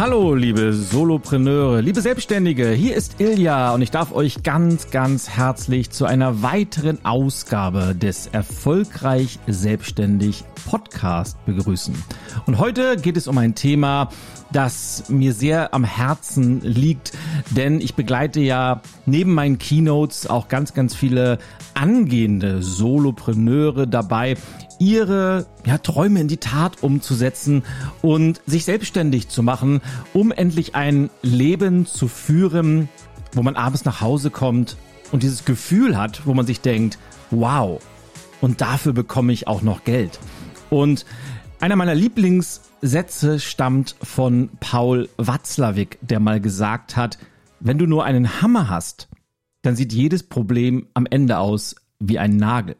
Hallo, 0.00 0.34
liebe 0.34 0.72
Solopreneure, 0.72 1.82
liebe 1.82 2.00
Selbstständige, 2.00 2.70
hier 2.70 2.96
ist 2.96 3.20
Ilja 3.20 3.74
und 3.74 3.82
ich 3.82 3.90
darf 3.90 4.12
euch 4.12 4.42
ganz, 4.42 4.90
ganz 4.90 5.28
herzlich 5.28 5.90
zu 5.90 6.06
einer 6.06 6.40
weiteren 6.40 7.04
Ausgabe 7.04 7.94
des 7.94 8.26
Erfolgreich 8.28 9.38
Selbstständig 9.46 10.44
Podcast 10.64 11.36
begrüßen. 11.44 11.94
Und 12.46 12.56
heute 12.58 12.96
geht 12.96 13.18
es 13.18 13.28
um 13.28 13.36
ein 13.36 13.54
Thema, 13.54 14.08
das 14.50 15.10
mir 15.10 15.34
sehr 15.34 15.74
am 15.74 15.84
Herzen 15.84 16.62
liegt, 16.62 17.12
denn 17.50 17.82
ich 17.82 17.94
begleite 17.94 18.40
ja 18.40 18.80
neben 19.04 19.34
meinen 19.34 19.58
Keynotes 19.58 20.26
auch 20.26 20.48
ganz, 20.48 20.72
ganz 20.72 20.94
viele 20.94 21.38
angehende 21.80 22.62
Solopreneure 22.62 23.86
dabei, 23.86 24.36
ihre 24.78 25.46
ja, 25.64 25.78
Träume 25.78 26.20
in 26.20 26.28
die 26.28 26.36
Tat 26.36 26.82
umzusetzen 26.82 27.62
und 28.02 28.42
sich 28.46 28.66
selbstständig 28.66 29.28
zu 29.28 29.42
machen, 29.42 29.80
um 30.12 30.30
endlich 30.30 30.74
ein 30.74 31.08
Leben 31.22 31.86
zu 31.86 32.06
führen, 32.06 32.90
wo 33.32 33.42
man 33.42 33.56
abends 33.56 33.86
nach 33.86 34.02
Hause 34.02 34.30
kommt 34.30 34.76
und 35.10 35.22
dieses 35.22 35.46
Gefühl 35.46 35.96
hat, 35.96 36.26
wo 36.26 36.34
man 36.34 36.46
sich 36.46 36.60
denkt, 36.60 36.98
wow, 37.30 37.80
und 38.42 38.60
dafür 38.60 38.92
bekomme 38.92 39.32
ich 39.32 39.48
auch 39.48 39.62
noch 39.62 39.84
Geld. 39.84 40.20
Und 40.68 41.06
einer 41.60 41.76
meiner 41.76 41.94
Lieblingssätze 41.94 43.40
stammt 43.40 43.96
von 44.02 44.50
Paul 44.60 45.08
Watzlawick, 45.16 45.98
der 46.02 46.20
mal 46.20 46.40
gesagt 46.40 46.96
hat, 46.96 47.18
wenn 47.58 47.78
du 47.78 47.86
nur 47.86 48.04
einen 48.04 48.40
Hammer 48.42 48.68
hast, 48.68 49.09
dann 49.62 49.76
sieht 49.76 49.92
jedes 49.92 50.22
Problem 50.22 50.86
am 50.94 51.06
Ende 51.06 51.38
aus 51.38 51.76
wie 51.98 52.18
ein 52.18 52.36
Nagel. 52.36 52.76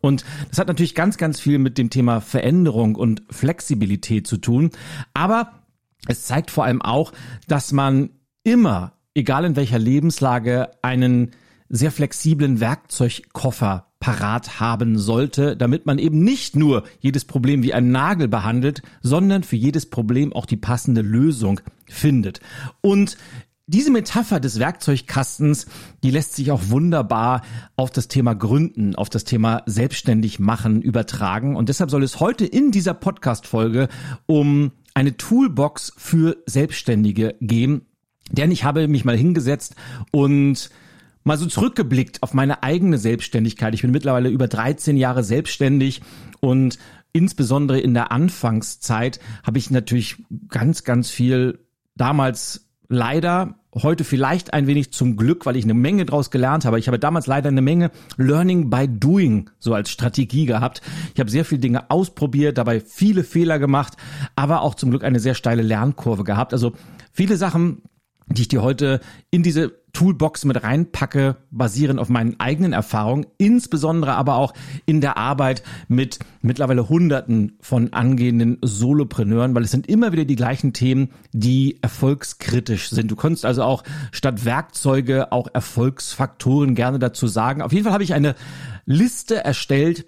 Und 0.00 0.24
das 0.48 0.58
hat 0.58 0.68
natürlich 0.68 0.94
ganz, 0.94 1.16
ganz 1.16 1.40
viel 1.40 1.58
mit 1.58 1.78
dem 1.78 1.90
Thema 1.90 2.20
Veränderung 2.20 2.94
und 2.94 3.22
Flexibilität 3.30 4.26
zu 4.26 4.36
tun. 4.36 4.70
Aber 5.14 5.64
es 6.06 6.24
zeigt 6.24 6.50
vor 6.50 6.64
allem 6.64 6.82
auch, 6.82 7.12
dass 7.48 7.72
man 7.72 8.10
immer, 8.44 8.92
egal 9.14 9.44
in 9.44 9.56
welcher 9.56 9.78
Lebenslage, 9.78 10.70
einen 10.82 11.32
sehr 11.68 11.90
flexiblen 11.90 12.60
Werkzeugkoffer 12.60 13.86
parat 13.98 14.60
haben 14.60 14.98
sollte, 14.98 15.56
damit 15.56 15.86
man 15.86 15.98
eben 15.98 16.22
nicht 16.22 16.54
nur 16.54 16.84
jedes 17.00 17.24
Problem 17.24 17.62
wie 17.62 17.74
ein 17.74 17.90
Nagel 17.90 18.28
behandelt, 18.28 18.82
sondern 19.02 19.42
für 19.42 19.56
jedes 19.56 19.90
Problem 19.90 20.32
auch 20.32 20.46
die 20.46 20.58
passende 20.58 21.00
Lösung 21.00 21.60
findet. 21.86 22.40
Und 22.82 23.16
diese 23.68 23.90
Metapher 23.90 24.38
des 24.38 24.60
Werkzeugkastens, 24.60 25.66
die 26.04 26.12
lässt 26.12 26.36
sich 26.36 26.52
auch 26.52 26.68
wunderbar 26.68 27.42
auf 27.74 27.90
das 27.90 28.06
Thema 28.06 28.34
Gründen, 28.34 28.94
auf 28.94 29.10
das 29.10 29.24
Thema 29.24 29.62
selbstständig 29.66 30.38
machen 30.38 30.82
übertragen. 30.82 31.56
Und 31.56 31.68
deshalb 31.68 31.90
soll 31.90 32.04
es 32.04 32.20
heute 32.20 32.46
in 32.46 32.70
dieser 32.70 32.94
Podcast-Folge 32.94 33.88
um 34.26 34.70
eine 34.94 35.16
Toolbox 35.16 35.92
für 35.96 36.36
Selbstständige 36.46 37.34
gehen. 37.40 37.86
Denn 38.30 38.52
ich 38.52 38.62
habe 38.62 38.86
mich 38.86 39.04
mal 39.04 39.16
hingesetzt 39.16 39.74
und 40.12 40.70
mal 41.24 41.36
so 41.36 41.46
zurückgeblickt 41.46 42.22
auf 42.22 42.34
meine 42.34 42.62
eigene 42.62 42.98
Selbstständigkeit. 42.98 43.74
Ich 43.74 43.82
bin 43.82 43.90
mittlerweile 43.90 44.28
über 44.28 44.46
13 44.46 44.96
Jahre 44.96 45.24
selbstständig 45.24 46.02
und 46.38 46.78
insbesondere 47.12 47.80
in 47.80 47.94
der 47.94 48.12
Anfangszeit 48.12 49.18
habe 49.42 49.58
ich 49.58 49.70
natürlich 49.70 50.22
ganz, 50.48 50.84
ganz 50.84 51.10
viel 51.10 51.66
damals 51.96 52.65
leider 52.88 53.54
heute 53.74 54.04
vielleicht 54.04 54.54
ein 54.54 54.66
wenig 54.66 54.92
zum 54.92 55.16
Glück, 55.16 55.44
weil 55.44 55.56
ich 55.56 55.64
eine 55.64 55.74
Menge 55.74 56.06
draus 56.06 56.30
gelernt 56.30 56.64
habe. 56.64 56.78
Ich 56.78 56.86
habe 56.88 56.98
damals 56.98 57.26
leider 57.26 57.48
eine 57.48 57.62
Menge 57.62 57.90
Learning 58.16 58.70
by 58.70 58.88
Doing 58.88 59.50
so 59.58 59.74
als 59.74 59.90
Strategie 59.90 60.46
gehabt. 60.46 60.80
Ich 61.14 61.20
habe 61.20 61.30
sehr 61.30 61.44
viele 61.44 61.60
Dinge 61.60 61.90
ausprobiert, 61.90 62.58
dabei 62.58 62.80
viele 62.80 63.24
Fehler 63.24 63.58
gemacht, 63.58 63.94
aber 64.34 64.62
auch 64.62 64.74
zum 64.74 64.90
Glück 64.90 65.04
eine 65.04 65.20
sehr 65.20 65.34
steile 65.34 65.62
Lernkurve 65.62 66.24
gehabt. 66.24 66.52
Also 66.52 66.72
viele 67.12 67.36
Sachen, 67.36 67.82
die 68.28 68.42
ich 68.42 68.48
dir 68.48 68.62
heute 68.62 69.00
in 69.30 69.42
diese 69.42 69.72
Toolbox 69.92 70.44
mit 70.44 70.62
reinpacke, 70.62 71.36
basieren 71.50 71.98
auf 71.98 72.10
meinen 72.10 72.38
eigenen 72.38 72.74
Erfahrungen, 72.74 73.26
insbesondere 73.38 74.12
aber 74.14 74.36
auch 74.36 74.52
in 74.84 75.00
der 75.00 75.16
Arbeit 75.16 75.62
mit 75.88 76.18
mittlerweile 76.42 76.88
Hunderten 76.90 77.56
von 77.60 77.94
angehenden 77.94 78.58
Solopreneuren, 78.60 79.54
weil 79.54 79.62
es 79.62 79.70
sind 79.70 79.86
immer 79.86 80.12
wieder 80.12 80.26
die 80.26 80.36
gleichen 80.36 80.74
Themen, 80.74 81.12
die 81.32 81.78
erfolgskritisch 81.82 82.90
sind. 82.90 83.10
Du 83.10 83.16
kannst 83.16 83.46
also 83.46 83.62
auch 83.62 83.84
statt 84.12 84.44
Werkzeuge 84.44 85.32
auch 85.32 85.48
Erfolgsfaktoren 85.54 86.74
gerne 86.74 86.98
dazu 86.98 87.26
sagen. 87.26 87.62
Auf 87.62 87.72
jeden 87.72 87.84
Fall 87.84 87.94
habe 87.94 88.04
ich 88.04 88.12
eine 88.12 88.34
Liste 88.84 89.42
erstellt, 89.44 90.04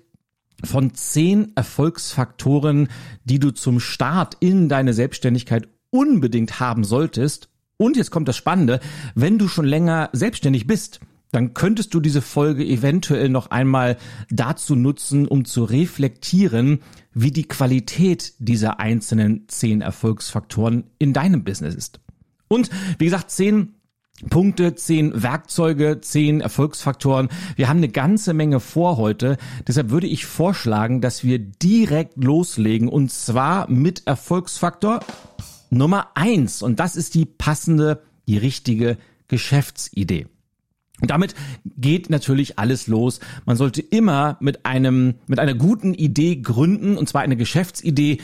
von 0.64 0.92
zehn 0.92 1.52
Erfolgsfaktoren, 1.54 2.88
die 3.24 3.38
du 3.38 3.52
zum 3.52 3.78
Start 3.80 4.36
in 4.40 4.68
deine 4.68 4.92
Selbstständigkeit 4.92 5.68
unbedingt 5.90 6.60
haben 6.60 6.84
solltest, 6.84 7.48
und 7.78 7.96
jetzt 7.96 8.10
kommt 8.10 8.28
das 8.28 8.36
Spannende, 8.36 8.80
wenn 9.14 9.38
du 9.38 9.48
schon 9.48 9.64
länger 9.64 10.10
selbstständig 10.12 10.66
bist, 10.66 11.00
dann 11.30 11.54
könntest 11.54 11.94
du 11.94 12.00
diese 12.00 12.22
Folge 12.22 12.64
eventuell 12.64 13.28
noch 13.28 13.50
einmal 13.50 13.96
dazu 14.30 14.74
nutzen, 14.74 15.26
um 15.26 15.44
zu 15.44 15.64
reflektieren, 15.64 16.80
wie 17.12 17.30
die 17.30 17.46
Qualität 17.48 18.34
dieser 18.38 18.80
einzelnen 18.80 19.44
zehn 19.48 19.80
Erfolgsfaktoren 19.80 20.84
in 20.98 21.12
deinem 21.12 21.44
Business 21.44 21.74
ist. 21.74 22.00
Und 22.48 22.70
wie 22.98 23.04
gesagt, 23.04 23.30
zehn 23.30 23.74
Punkte, 24.30 24.74
zehn 24.74 25.22
Werkzeuge, 25.22 26.00
zehn 26.00 26.40
Erfolgsfaktoren. 26.40 27.28
Wir 27.54 27.68
haben 27.68 27.76
eine 27.76 27.88
ganze 27.88 28.34
Menge 28.34 28.58
vor 28.58 28.96
heute. 28.96 29.36
Deshalb 29.66 29.90
würde 29.90 30.08
ich 30.08 30.26
vorschlagen, 30.26 31.00
dass 31.00 31.22
wir 31.22 31.38
direkt 31.38 32.16
loslegen 32.16 32.88
und 32.88 33.12
zwar 33.12 33.70
mit 33.70 34.06
Erfolgsfaktor 34.06 35.00
Nummer 35.70 36.08
eins. 36.14 36.62
Und 36.62 36.80
das 36.80 36.96
ist 36.96 37.14
die 37.14 37.26
passende, 37.26 38.02
die 38.26 38.38
richtige 38.38 38.98
Geschäftsidee. 39.28 40.26
Und 41.00 41.10
damit 41.10 41.34
geht 41.64 42.10
natürlich 42.10 42.58
alles 42.58 42.88
los. 42.88 43.20
Man 43.44 43.56
sollte 43.56 43.80
immer 43.82 44.36
mit 44.40 44.66
einem, 44.66 45.14
mit 45.26 45.38
einer 45.38 45.54
guten 45.54 45.94
Idee 45.94 46.36
gründen, 46.36 46.96
und 46.96 47.08
zwar 47.08 47.22
eine 47.22 47.36
Geschäftsidee 47.36 48.18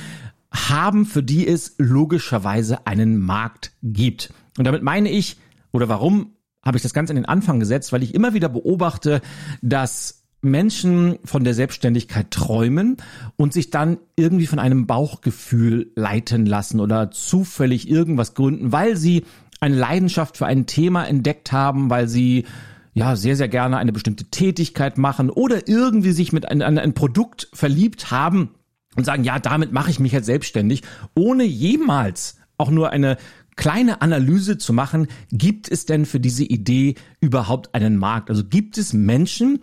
haben, 0.50 1.06
für 1.06 1.22
die 1.22 1.46
es 1.46 1.74
logischerweise 1.78 2.86
einen 2.86 3.18
Markt 3.18 3.72
gibt. 3.82 4.32
Und 4.58 4.64
damit 4.64 4.82
meine 4.82 5.10
ich, 5.10 5.36
oder 5.72 5.88
warum 5.88 6.32
habe 6.64 6.76
ich 6.76 6.82
das 6.82 6.94
Ganze 6.94 7.12
an 7.12 7.16
den 7.16 7.26
Anfang 7.26 7.60
gesetzt, 7.60 7.92
weil 7.92 8.02
ich 8.02 8.14
immer 8.14 8.34
wieder 8.34 8.48
beobachte, 8.48 9.20
dass 9.60 10.23
Menschen 10.44 11.18
von 11.24 11.44
der 11.44 11.54
Selbstständigkeit 11.54 12.30
träumen 12.30 12.96
und 13.36 13.52
sich 13.52 13.70
dann 13.70 13.98
irgendwie 14.16 14.46
von 14.46 14.58
einem 14.58 14.86
Bauchgefühl 14.86 15.90
leiten 15.96 16.46
lassen 16.46 16.80
oder 16.80 17.10
zufällig 17.10 17.88
irgendwas 17.88 18.34
gründen, 18.34 18.72
weil 18.72 18.96
sie 18.96 19.24
eine 19.60 19.76
Leidenschaft 19.76 20.36
für 20.36 20.46
ein 20.46 20.66
Thema 20.66 21.04
entdeckt 21.04 21.52
haben, 21.52 21.90
weil 21.90 22.08
sie 22.08 22.44
ja 22.92 23.16
sehr, 23.16 23.36
sehr 23.36 23.48
gerne 23.48 23.78
eine 23.78 23.92
bestimmte 23.92 24.24
Tätigkeit 24.26 24.98
machen 24.98 25.30
oder 25.30 25.66
irgendwie 25.68 26.12
sich 26.12 26.32
mit 26.32 26.48
ein, 26.48 26.62
ein, 26.62 26.78
ein 26.78 26.94
Produkt 26.94 27.48
verliebt 27.52 28.10
haben 28.10 28.50
und 28.94 29.04
sagen, 29.04 29.24
ja, 29.24 29.38
damit 29.38 29.72
mache 29.72 29.90
ich 29.90 29.98
mich 29.98 30.12
jetzt 30.12 30.26
selbstständig, 30.26 30.82
ohne 31.14 31.44
jemals 31.44 32.36
auch 32.56 32.70
nur 32.70 32.90
eine 32.90 33.16
kleine 33.56 34.02
Analyse 34.02 34.58
zu 34.58 34.72
machen, 34.72 35.08
gibt 35.30 35.70
es 35.70 35.86
denn 35.86 36.06
für 36.06 36.20
diese 36.20 36.44
Idee 36.44 36.94
überhaupt 37.20 37.74
einen 37.74 37.96
Markt? 37.96 38.30
Also 38.30 38.44
gibt 38.44 38.78
es 38.78 38.92
Menschen, 38.92 39.60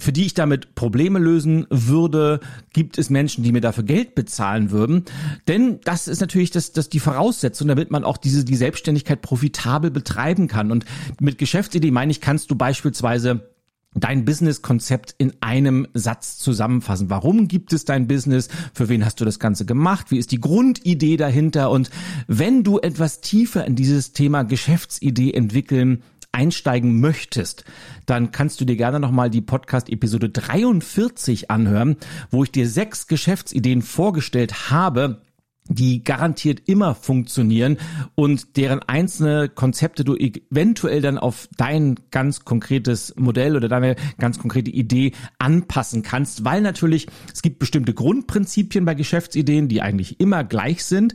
für 0.00 0.12
die 0.12 0.26
ich 0.26 0.34
damit 0.34 0.74
Probleme 0.74 1.18
lösen 1.18 1.66
würde, 1.70 2.40
gibt 2.72 2.98
es 2.98 3.10
Menschen, 3.10 3.44
die 3.44 3.52
mir 3.52 3.60
dafür 3.60 3.84
Geld 3.84 4.14
bezahlen 4.14 4.70
würden. 4.70 5.04
Denn 5.46 5.80
das 5.84 6.08
ist 6.08 6.20
natürlich 6.20 6.50
das, 6.50 6.72
das 6.72 6.88
die 6.88 7.00
Voraussetzung, 7.00 7.68
damit 7.68 7.90
man 7.90 8.04
auch 8.04 8.16
diese, 8.16 8.44
die 8.44 8.56
Selbstständigkeit 8.56 9.22
profitabel 9.22 9.90
betreiben 9.90 10.48
kann. 10.48 10.72
Und 10.72 10.84
mit 11.20 11.38
Geschäftsidee 11.38 11.90
meine 11.90 12.10
ich, 12.10 12.20
kannst 12.20 12.50
du 12.50 12.56
beispielsweise 12.56 13.50
dein 13.94 14.24
Business-Konzept 14.24 15.14
in 15.18 15.32
einem 15.40 15.86
Satz 15.94 16.38
zusammenfassen. 16.38 17.10
Warum 17.10 17.48
gibt 17.48 17.72
es 17.72 17.84
dein 17.84 18.06
Business? 18.06 18.48
Für 18.72 18.88
wen 18.88 19.04
hast 19.04 19.20
du 19.20 19.24
das 19.24 19.38
Ganze 19.38 19.66
gemacht? 19.66 20.10
Wie 20.10 20.18
ist 20.18 20.30
die 20.30 20.40
Grundidee 20.40 21.16
dahinter? 21.16 21.70
Und 21.70 21.90
wenn 22.28 22.62
du 22.62 22.78
etwas 22.78 23.20
tiefer 23.20 23.66
in 23.66 23.74
dieses 23.74 24.12
Thema 24.12 24.44
Geschäftsidee 24.44 25.32
entwickeln 25.32 26.02
einsteigen 26.32 27.00
möchtest, 27.00 27.64
dann 28.06 28.32
kannst 28.32 28.60
du 28.60 28.64
dir 28.64 28.76
gerne 28.76 29.00
nochmal 29.00 29.30
die 29.30 29.40
Podcast-Episode 29.40 30.30
43 30.30 31.50
anhören, 31.50 31.96
wo 32.30 32.44
ich 32.44 32.52
dir 32.52 32.68
sechs 32.68 33.06
Geschäftsideen 33.06 33.82
vorgestellt 33.82 34.70
habe, 34.70 35.22
die 35.70 36.04
garantiert 36.04 36.62
immer 36.66 36.94
funktionieren 36.94 37.78
und 38.14 38.56
deren 38.56 38.80
einzelne 38.80 39.48
Konzepte 39.48 40.04
du 40.04 40.16
eventuell 40.16 41.00
dann 41.00 41.16
auf 41.16 41.48
dein 41.56 41.94
ganz 42.10 42.44
konkretes 42.44 43.14
Modell 43.16 43.56
oder 43.56 43.68
deine 43.68 43.96
ganz 44.18 44.38
konkrete 44.38 44.70
Idee 44.70 45.12
anpassen 45.38 46.02
kannst, 46.02 46.44
weil 46.44 46.60
natürlich 46.60 47.06
es 47.32 47.42
gibt 47.42 47.60
bestimmte 47.60 47.94
Grundprinzipien 47.94 48.84
bei 48.84 48.94
Geschäftsideen, 48.94 49.68
die 49.68 49.80
eigentlich 49.80 50.20
immer 50.20 50.44
gleich 50.44 50.84
sind, 50.84 51.14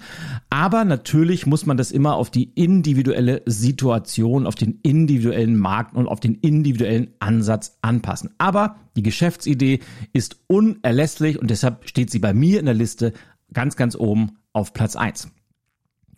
aber 0.49 0.85
natürlich 0.85 1.45
muss 1.45 1.65
man 1.65 1.77
das 1.77 1.91
immer 1.91 2.15
auf 2.15 2.31
die 2.31 2.51
individuelle 2.55 3.41
Situation, 3.45 4.47
auf 4.47 4.55
den 4.55 4.79
individuellen 4.83 5.57
Markt 5.59 5.95
und 5.95 6.07
auf 6.07 6.21
den 6.21 6.35
individuellen 6.35 7.13
Ansatz 7.19 7.77
anpassen. 7.81 8.31
Aber 8.37 8.77
die 8.95 9.03
Geschäftsidee 9.03 9.81
ist 10.13 10.37
unerlässlich 10.47 11.39
und 11.39 11.49
deshalb 11.49 11.89
steht 11.89 12.09
sie 12.09 12.19
bei 12.19 12.33
mir 12.33 12.59
in 12.59 12.65
der 12.65 12.73
Liste 12.73 13.11
ganz, 13.53 13.75
ganz 13.75 13.95
oben 13.95 14.37
auf 14.55 14.73
Platz 14.73 14.95
eins. 14.95 15.27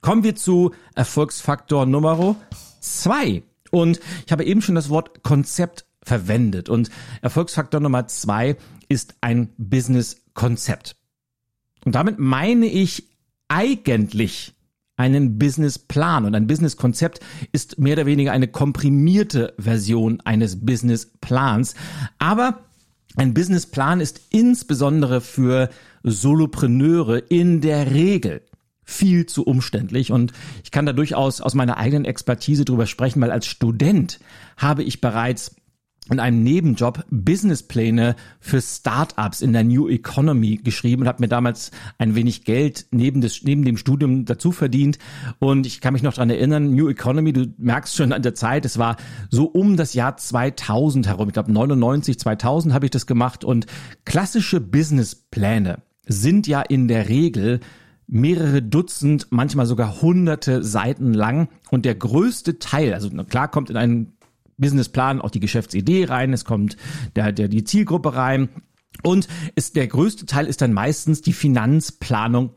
Kommen 0.02 0.24
wir 0.24 0.36
zu 0.36 0.72
Erfolgsfaktor 0.96 1.86
Nummer 1.86 2.36
zwei. 2.80 3.44
Und 3.72 4.00
ich 4.26 4.32
habe 4.32 4.46
eben 4.46 4.62
schon 4.62 4.76
das 4.76 4.90
Wort 4.90 5.24
Konzept 5.24 5.86
verwendet. 6.04 6.70
Und 6.70 6.90
Erfolgsfaktor 7.22 7.82
Nummer 7.82 8.08
zwei 8.08 8.56
ist 8.88 9.16
ein 9.22 9.50
Business-Konzept. 9.58 10.96
Und 11.84 11.96
damit 11.96 12.20
meine 12.20 12.68
ich 12.68 13.10
eigentlich 13.48 14.54
einen 14.96 15.38
Businessplan. 15.38 16.26
Und 16.26 16.36
ein 16.36 16.48
Businesskonzept 16.48 17.20
ist 17.52 17.80
mehr 17.80 17.94
oder 17.94 18.06
weniger 18.06 18.32
eine 18.32 18.48
komprimierte 18.48 19.54
Version 19.58 20.22
eines 20.22 20.66
Businessplans. 20.66 21.76
Aber 22.20 22.67
ein 23.18 23.34
Businessplan 23.34 24.00
ist 24.00 24.22
insbesondere 24.30 25.22
für 25.22 25.70
Solopreneure 26.04 27.18
in 27.18 27.62
der 27.62 27.92
Regel 27.92 28.42
viel 28.84 29.26
zu 29.26 29.44
umständlich. 29.44 30.12
Und 30.12 30.32
ich 30.64 30.72
kann 30.72 30.86
da 30.86 30.94
durchaus 30.94 31.42
aus 31.42 31.54
meiner 31.54 31.78
eigenen 31.78 32.06
Expertise 32.06 32.64
drüber 32.64 32.86
sprechen, 32.86 33.22
weil 33.22 33.32
als 33.32 33.46
Student 33.46 34.20
habe 34.56 34.84
ich 34.84 35.02
bereits 35.02 35.57
in 36.12 36.20
einem 36.20 36.44
Nebenjob 36.44 37.06
Businesspläne 37.10 38.16
für 38.40 38.62
Startups 38.62 39.42
in 39.42 39.54
der 39.54 39.64
New 39.64 39.88
Economy 39.90 40.58
geschrieben 40.58 41.04
und 41.04 41.08
habe 41.08 41.22
mir 41.22 41.28
damals 41.28 41.72
ein 41.98 42.16
wenig 42.16 42.46
Geld 42.46 42.88
neben, 42.92 43.22
des, 43.22 43.44
neben 43.44 43.64
dem 43.64 43.78
Studium 43.78 44.26
dazu 44.26 44.52
verdient. 44.52 44.98
Und 45.40 45.66
ich 45.66 45.82
kann 45.82 45.94
mich 45.94 46.04
noch 46.04 46.14
dran 46.14 46.30
erinnern, 46.30 46.76
New 46.76 46.90
Economy, 46.90 47.34
du 47.34 47.54
merkst 47.58 47.96
schon 47.96 48.14
an 48.14 48.22
der 48.22 48.36
Zeit, 48.36 48.66
es 48.66 48.78
war 48.78 48.98
so 49.30 49.46
um 49.46 49.78
das 49.78 49.94
Jahr 49.94 50.18
2000 50.18 51.08
herum. 51.08 51.28
Ich 51.28 51.34
glaube 51.34 51.52
99, 51.52 52.20
2000 52.20 52.74
habe 52.74 52.86
ich 52.86 52.92
das 52.92 53.06
gemacht. 53.06 53.44
Und 53.44 53.66
klassische 54.06 54.62
Businesspläne 54.62 55.80
sind 56.08 56.48
ja 56.48 56.62
in 56.62 56.88
der 56.88 57.10
Regel 57.10 57.60
mehrere 58.08 58.62
Dutzend, 58.62 59.28
manchmal 59.32 59.66
sogar 59.66 60.02
hunderte 60.02 60.64
Seiten 60.64 61.14
lang. 61.14 61.50
Und 61.70 61.86
der 61.86 61.96
größte 61.96 62.60
Teil, 62.60 62.94
also 62.94 63.10
klar 63.26 63.50
kommt 63.50 63.70
in 63.70 63.76
einen 63.76 64.17
Businessplan 64.58 65.22
auch 65.22 65.30
die 65.30 65.40
Geschäftsidee 65.40 66.06
rein, 66.06 66.34
es 66.34 66.46
kommt 66.46 66.78
der, 67.16 67.32
der, 67.32 67.48
die 67.48 67.64
Zielgruppe 67.64 68.16
rein. 68.16 68.50
Und 69.04 69.28
ist, 69.56 69.76
der 69.76 69.88
größte 69.88 70.26
Teil 70.26 70.48
ist 70.48 70.62
dann 70.62 70.74
meistens 70.74 71.22
die 71.22 71.34
Finanzplanung 71.34 72.52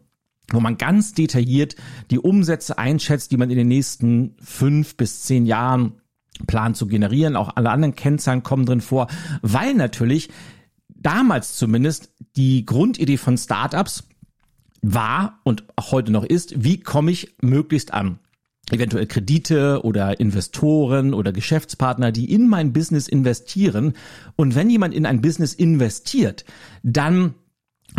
wo 0.52 0.60
man 0.60 0.76
ganz 0.76 1.14
detailliert 1.14 1.76
die 2.10 2.18
Umsätze 2.18 2.78
einschätzt, 2.78 3.30
die 3.30 3.36
man 3.36 3.50
in 3.50 3.56
den 3.56 3.68
nächsten 3.68 4.36
fünf 4.40 4.96
bis 4.96 5.22
zehn 5.22 5.46
Jahren 5.46 6.00
plant 6.46 6.76
zu 6.76 6.86
generieren. 6.86 7.36
Auch 7.36 7.56
alle 7.56 7.70
anderen 7.70 7.94
Kennzahlen 7.94 8.42
kommen 8.42 8.66
drin 8.66 8.80
vor, 8.80 9.08
weil 9.42 9.74
natürlich 9.74 10.30
damals 10.88 11.56
zumindest 11.56 12.12
die 12.36 12.64
Grundidee 12.64 13.16
von 13.16 13.38
Startups 13.38 14.08
war 14.82 15.40
und 15.44 15.64
auch 15.76 15.92
heute 15.92 16.12
noch 16.12 16.24
ist, 16.24 16.64
wie 16.64 16.80
komme 16.80 17.10
ich 17.10 17.36
möglichst 17.40 17.92
an 17.92 18.18
eventuell 18.72 19.06
Kredite 19.06 19.84
oder 19.84 20.20
Investoren 20.20 21.14
oder 21.14 21.32
Geschäftspartner, 21.32 22.12
die 22.12 22.32
in 22.32 22.48
mein 22.48 22.72
Business 22.72 23.08
investieren. 23.08 23.94
Und 24.36 24.54
wenn 24.54 24.70
jemand 24.70 24.94
in 24.94 25.06
ein 25.06 25.20
Business 25.20 25.54
investiert, 25.54 26.44
dann 26.82 27.34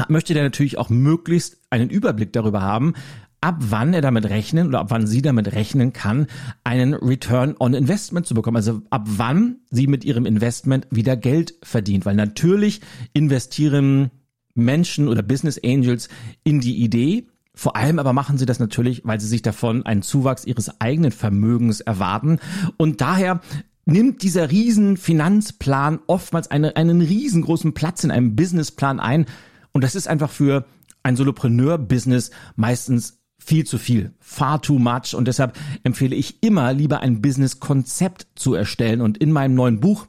möchte 0.08 0.34
der 0.34 0.44
natürlich 0.44 0.78
auch 0.78 0.90
möglichst 0.90 1.58
einen 1.70 1.90
Überblick 1.90 2.34
darüber 2.34 2.62
haben, 2.62 2.94
ab 3.42 3.58
wann 3.60 3.94
er 3.94 4.02
damit 4.02 4.26
rechnen 4.30 4.68
oder 4.68 4.80
ab 4.80 4.92
wann 4.92 5.08
sie 5.08 5.22
damit 5.22 5.52
rechnen 5.54 5.94
kann, 5.94 6.28
einen 6.64 6.94
Return 6.94 7.56
on 7.60 7.74
Investment 7.74 8.28
zu 8.28 8.36
bekommen. 8.36 8.58
Also 8.58 8.82
ab 8.92 9.08
wann 9.08 9.58
sie 9.72 9.88
mit 9.88 10.06
ihrem 10.06 10.26
Investment 10.26 10.88
wieder 10.92 11.18
Geld 11.18 11.56
verdient. 11.64 12.06
Weil 12.06 12.16
natürlich 12.16 12.82
investieren 13.14 14.12
Menschen 14.54 15.08
oder 15.08 15.24
Business 15.24 15.60
Angels 15.64 16.08
in 16.44 16.60
die 16.60 16.84
Idee, 16.84 17.28
vor 17.54 17.76
allem 17.76 18.00
aber 18.00 18.14
machen 18.14 18.38
sie 18.38 18.46
das 18.46 18.60
natürlich, 18.60 19.02
weil 19.04 19.20
sie 19.20 19.28
sich 19.28 19.42
davon 19.42 19.86
einen 19.86 20.02
Zuwachs 20.02 20.46
ihres 20.46 20.80
eigenen 20.80 21.12
Vermögens 21.12 21.82
erwarten. 21.82 22.40
Und 22.78 23.02
daher 23.02 23.42
nimmt 23.86 24.24
dieser 24.24 24.52
riesen 24.52 24.98
Finanzplan 24.98 26.00
oftmals 26.08 26.50
eine, 26.50 26.76
einen 26.76 27.02
riesengroßen 27.02 27.74
Platz 27.74 28.04
in 28.04 28.12
einem 28.12 28.36
Businessplan 28.36 29.00
ein. 29.00 29.26
Und 29.74 29.84
das 29.84 29.96
ist 29.96 30.08
einfach 30.08 30.30
für 30.30 30.66
ein 31.04 31.16
Solopreneur-Business 31.16 32.32
meistens 32.56 33.20
viel 33.38 33.66
zu 33.66 33.80
viel, 33.80 34.14
far 34.20 34.62
too 34.62 34.78
much. 34.78 35.16
Und 35.16 35.28
deshalb 35.28 35.58
empfehle 35.84 36.16
ich 36.16 36.44
immer 36.44 36.74
lieber 36.74 37.02
ein 37.02 37.22
Business-Konzept 37.22 38.28
zu 38.36 38.54
erstellen. 38.54 39.02
Und 39.02 39.18
in 39.18 39.32
meinem 39.32 39.56
neuen 39.56 39.80
Buch 39.80 40.08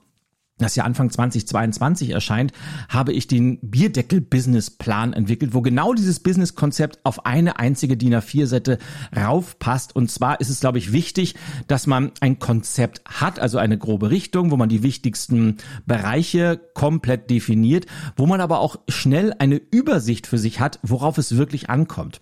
das 0.62 0.76
ja 0.76 0.84
Anfang 0.84 1.10
2022 1.10 2.10
erscheint, 2.10 2.52
habe 2.88 3.12
ich 3.12 3.26
den 3.26 3.58
Bierdeckel-Business-Plan 3.60 5.12
entwickelt, 5.12 5.54
wo 5.54 5.60
genau 5.60 5.94
dieses 5.94 6.20
Business-Konzept 6.20 7.00
auf 7.04 7.26
eine 7.26 7.58
einzige 7.58 7.96
DIN 7.96 8.14
A4-Seite 8.14 8.78
raufpasst. 9.16 9.94
Und 9.94 10.10
zwar 10.10 10.40
ist 10.40 10.48
es, 10.48 10.60
glaube 10.60 10.78
ich, 10.78 10.92
wichtig, 10.92 11.34
dass 11.66 11.86
man 11.86 12.12
ein 12.20 12.38
Konzept 12.38 13.02
hat, 13.04 13.38
also 13.38 13.58
eine 13.58 13.78
grobe 13.78 14.10
Richtung, 14.10 14.50
wo 14.50 14.56
man 14.56 14.68
die 14.68 14.82
wichtigsten 14.82 15.58
Bereiche 15.86 16.60
komplett 16.74 17.30
definiert, 17.30 17.86
wo 18.16 18.26
man 18.26 18.40
aber 18.40 18.60
auch 18.60 18.76
schnell 18.88 19.34
eine 19.38 19.56
Übersicht 19.56 20.26
für 20.26 20.38
sich 20.38 20.60
hat, 20.60 20.78
worauf 20.82 21.18
es 21.18 21.36
wirklich 21.36 21.70
ankommt. 21.70 22.20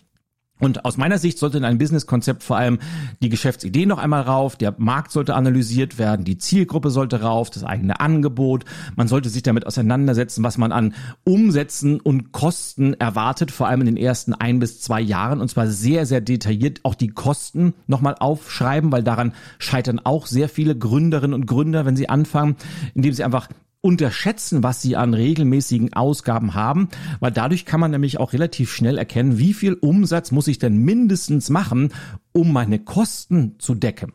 Und 0.61 0.85
aus 0.85 0.97
meiner 0.97 1.19
Sicht 1.19 1.39
sollte 1.39 1.59
in 1.59 1.65
einem 1.65 1.79
Businesskonzept 1.79 2.43
vor 2.43 2.57
allem 2.57 2.79
die 3.23 3.29
Geschäftsidee 3.29 3.87
noch 3.87 3.99
einmal 3.99 4.23
rauf, 4.23 4.57
der 4.57 4.75
Markt 4.79 5.11
sollte 5.11 5.35
analysiert 5.35 5.99
werden, 5.99 6.25
die 6.25 6.39
Zielgruppe 6.39 6.91
sollte 6.91 7.23
rauf, 7.23 7.51
das 7.51 7.65
eigene 7.65 7.99
Angebot. 8.01 8.65
Man 8.97 9.09
sollte 9.09 9.29
sich 9.29 9.43
damit 9.43 9.67
auseinandersetzen, 9.67 10.45
was 10.45 10.59
man 10.59 10.73
an 10.73 10.95
Umsätzen 11.25 12.01
und 12.01 12.33
Kosten 12.33 12.95
erwartet, 12.95 13.51
vor 13.51 13.69
allem 13.69 13.81
in 13.81 13.87
den 13.87 13.97
ersten 13.97 14.35
ein 14.35 14.59
bis 14.59 14.81
zwei 14.81 15.01
Jahren. 15.01 15.41
Und 15.41 15.49
zwar 15.49 15.67
sehr, 15.67 16.07
sehr 16.07 16.21
detailliert 16.21 16.81
auch 16.85 16.95
die 16.95 17.09
Kosten 17.09 17.75
nochmal 17.87 18.17
aufschreiben, 18.19 18.93
weil 18.93 19.03
daran 19.03 19.33
scheitern 19.59 20.01
auch 20.05 20.27
sehr 20.27 20.49
viele 20.49 20.77
Gründerinnen 20.77 21.35
und 21.35 21.47
Gründer, 21.47 21.87
wenn 21.87 21.97
sie 21.97 22.09
anfangen, 22.09 22.57
indem 22.95 23.13
sie 23.13 23.25
einfach 23.25 23.49
unterschätzen, 23.83 24.63
was 24.63 24.83
sie 24.83 24.97
an 24.97 25.15
regelmäßigen 25.15 25.95
Ausgaben 25.95 26.55
haben, 26.55 26.89
weil 27.19 27.33
dadurch 27.33 27.65
kann 27.65 27.81
man 27.81 27.91
nämlich 27.91 28.19
auch 28.19 28.33
relativ 28.33 28.73
schnell 28.73 28.99
erkennen, 28.99 29.39
wie 29.39 29.55
viel 29.55 29.75
Umsatz 29.75 30.31
muss 30.33 30.49
ich 30.49 30.59
denn 30.59 30.79
mindestens 30.79 31.49
machen, 31.51 31.93
um 32.33 32.53
meine 32.53 32.79
Kosten 32.79 33.59
zu 33.59 33.75
decken. 33.75 34.13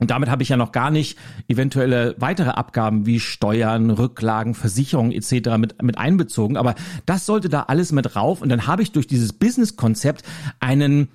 Und 0.00 0.12
damit 0.12 0.30
habe 0.30 0.42
ich 0.44 0.48
ja 0.48 0.56
noch 0.56 0.70
gar 0.70 0.90
nicht 0.90 1.18
eventuelle 1.48 2.14
weitere 2.18 2.50
Abgaben 2.50 3.04
wie 3.04 3.18
Steuern, 3.18 3.90
Rücklagen, 3.90 4.54
Versicherungen 4.54 5.10
etc. 5.10 5.56
mit, 5.58 5.82
mit 5.82 5.98
einbezogen. 5.98 6.56
Aber 6.56 6.76
das 7.04 7.26
sollte 7.26 7.48
da 7.48 7.62
alles 7.62 7.90
mit 7.90 8.14
rauf. 8.14 8.40
Und 8.40 8.48
dann 8.48 8.68
habe 8.68 8.82
ich 8.82 8.92
durch 8.92 9.08
dieses 9.08 9.32
Business-Konzept 9.32 10.24
einen 10.60 11.08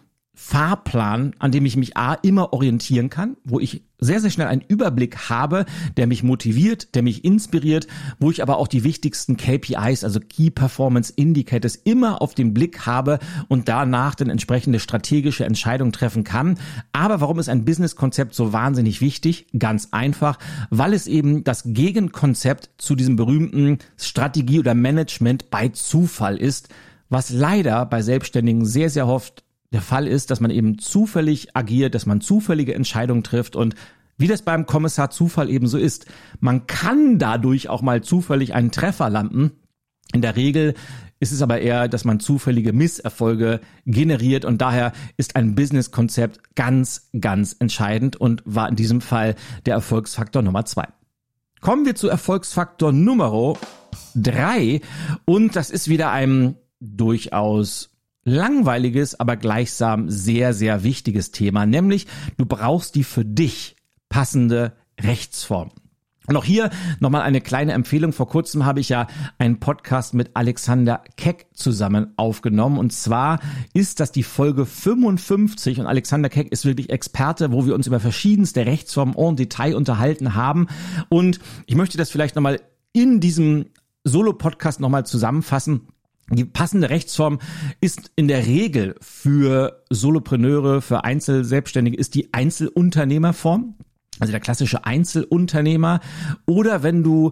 Fahrplan, 0.46 1.36
an 1.40 1.54
dem 1.54 1.66
ich 1.66 1.78
mich 1.78 1.96
A 1.96 2.16
immer 2.16 2.52
orientieren 2.52 3.10
kann, 3.10 3.38
wo 3.46 3.62
ich 3.62 3.86
sehr, 3.98 4.20
sehr 4.20 4.30
schnell 4.30 4.48
einen 4.48 4.62
Überblick 4.68 5.30
habe, 5.30 5.66
der 5.96 6.06
mich 6.06 6.22
motiviert, 6.22 6.96
der 6.96 7.02
mich 7.02 7.24
inspiriert, 7.24 7.88
wo 8.20 8.30
ich 8.30 8.42
aber 8.42 8.58
auch 8.58 8.68
die 8.68 8.84
wichtigsten 8.84 9.38
KPIs, 9.38 10.04
also 10.04 10.20
Key 10.20 10.52
Performance 10.52 11.14
Indicators, 11.16 11.78
immer 11.78 12.22
auf 12.22 12.36
den 12.36 12.54
Blick 12.54 12.86
habe 12.86 13.20
und 13.48 13.70
danach 13.70 14.16
dann 14.16 14.30
entsprechende 14.30 14.82
strategische 14.82 15.46
Entscheidungen 15.46 15.94
treffen 15.94 16.26
kann. 16.26 16.60
Aber 16.92 17.22
warum 17.22 17.40
ist 17.40 17.48
ein 17.48 17.64
Business-Konzept 17.64 18.36
so 18.36 18.52
wahnsinnig 18.52 19.00
wichtig? 19.00 19.48
Ganz 19.58 19.88
einfach, 19.92 20.40
weil 20.70 20.94
es 20.94 21.08
eben 21.08 21.46
das 21.46 21.64
Gegenkonzept 21.66 22.70
zu 22.78 22.96
diesem 22.96 23.16
berühmten 23.16 23.78
Strategie 23.96 24.60
oder 24.60 24.76
Management 24.76 25.50
bei 25.50 25.70
Zufall 25.70 26.36
ist, 26.36 26.68
was 27.08 27.30
leider 27.30 27.86
bei 27.86 28.02
Selbstständigen 28.02 28.66
sehr, 28.66 28.90
sehr 28.90 29.08
oft 29.08 29.46
der 29.74 29.82
Fall 29.82 30.08
ist, 30.08 30.32
dass 30.32 30.40
man 30.40 30.52
eben 30.52 30.78
zufällig 30.78 31.56
agiert, 31.56 31.96
dass 31.96 32.06
man 32.06 32.22
zufällige 32.22 32.76
Entscheidungen 32.76 33.24
trifft 33.24 33.56
und 33.56 33.76
wie 34.18 34.28
das 34.28 34.44
beim 34.44 34.68
Kommissar 34.68 35.10
Zufall 35.10 35.50
eben 35.50 35.68
so 35.68 35.78
ist, 35.78 36.06
man 36.40 36.68
kann 36.68 37.18
dadurch 37.18 37.68
auch 37.68 37.82
mal 37.82 38.04
zufällig 38.04 38.54
einen 38.54 38.72
Treffer 38.72 39.10
landen. 39.10 39.52
In 40.14 40.22
der 40.22 40.36
Regel 40.36 40.76
ist 41.20 41.32
es 41.32 41.42
aber 41.42 41.60
eher, 41.62 41.88
dass 41.88 42.06
man 42.06 42.20
zufällige 42.20 42.74
Misserfolge 42.74 43.62
generiert 43.86 44.46
und 44.46 44.62
daher 44.62 44.92
ist 45.18 45.36
ein 45.36 45.56
Businesskonzept 45.56 46.56
ganz, 46.56 47.10
ganz 47.20 47.56
entscheidend 47.58 48.16
und 48.16 48.44
war 48.46 48.70
in 48.70 48.76
diesem 48.76 49.02
Fall 49.02 49.36
der 49.66 49.74
Erfolgsfaktor 49.74 50.44
Nummer 50.44 50.66
zwei. 50.66 50.88
Kommen 51.62 51.86
wir 51.86 51.96
zu 51.96 52.10
Erfolgsfaktor 52.10 52.92
Nummer 52.92 53.58
drei 54.14 54.82
und 55.26 55.56
das 55.56 55.72
ist 55.72 55.88
wieder 55.88 56.12
ein 56.12 56.56
durchaus 56.80 57.93
langweiliges, 58.24 59.20
aber 59.20 59.36
gleichsam 59.36 60.10
sehr, 60.10 60.54
sehr 60.54 60.84
wichtiges 60.84 61.32
Thema, 61.32 61.66
nämlich 61.66 62.08
du 62.38 62.46
brauchst 62.46 62.96
die 62.96 63.04
für 63.04 63.26
dich 63.26 63.76
passende 64.10 64.74
Rechtsform. 65.02 65.72
Und 66.26 66.38
auch 66.38 66.46
hier 66.46 66.70
nochmal 67.02 67.24
eine 67.24 67.42
kleine 67.42 67.74
Empfehlung. 67.74 68.14
Vor 68.14 68.30
kurzem 68.30 68.66
habe 68.66 68.80
ich 68.80 68.88
ja 68.88 69.08
einen 69.40 69.60
Podcast 69.60 70.14
mit 70.14 70.32
Alexander 70.36 71.04
Keck 71.18 71.48
zusammen 71.54 72.14
aufgenommen. 72.16 72.78
Und 72.78 72.94
zwar 72.94 73.40
ist 73.74 74.00
das 74.00 74.14
die 74.14 74.24
Folge 74.24 74.66
55 74.66 75.82
und 75.82 75.86
Alexander 75.86 76.30
Keck 76.30 76.50
ist 76.52 76.64
wirklich 76.64 76.92
Experte, 76.92 77.52
wo 77.52 77.66
wir 77.66 77.76
uns 77.76 77.88
über 77.88 78.00
verschiedenste 78.00 78.66
Rechtsformen 78.66 79.16
en 79.18 79.36
Detail 79.36 79.76
unterhalten 79.76 80.34
haben. 80.34 80.68
Und 81.10 81.40
ich 81.66 81.76
möchte 81.76 81.98
das 81.98 82.10
vielleicht 82.10 82.36
nochmal 82.36 82.62
in 82.94 83.20
diesem 83.20 83.66
Solo-Podcast 84.06 84.80
nochmal 84.80 85.06
zusammenfassen 85.06 85.88
Die 86.30 86.46
passende 86.46 86.90
Rechtsform 86.90 87.40
ist 87.82 88.12
in 88.16 88.28
der 88.28 88.46
Regel 88.46 88.96
für 89.02 89.84
Solopreneure, 89.90 90.82
für 90.82 91.04
Einzelselbstständige 91.04 91.98
ist 91.98 92.16
die 92.16 92.34
Einzelunternehmerform. 92.34 93.76
Also 94.20 94.32
der 94.32 94.40
klassische 94.40 94.86
Einzelunternehmer. 94.86 96.00
Oder 96.46 96.84
wenn 96.84 97.04
du 97.04 97.32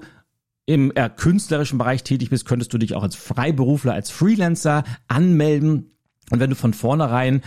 im 0.65 0.91
äh, 0.95 1.10
künstlerischen 1.10 1.77
Bereich 1.77 2.03
tätig 2.03 2.29
bist, 2.29 2.45
könntest 2.45 2.74
du 2.74 2.77
dich 2.77 2.95
auch 2.95 3.03
als 3.03 3.15
Freiberufler, 3.15 3.93
als 3.93 4.12
Freelancer 4.12 4.83
anmelden. 5.07 5.91
Und 6.29 6.39
wenn 6.39 6.50
du 6.50 6.55
von 6.55 6.74
vornherein 6.74 7.41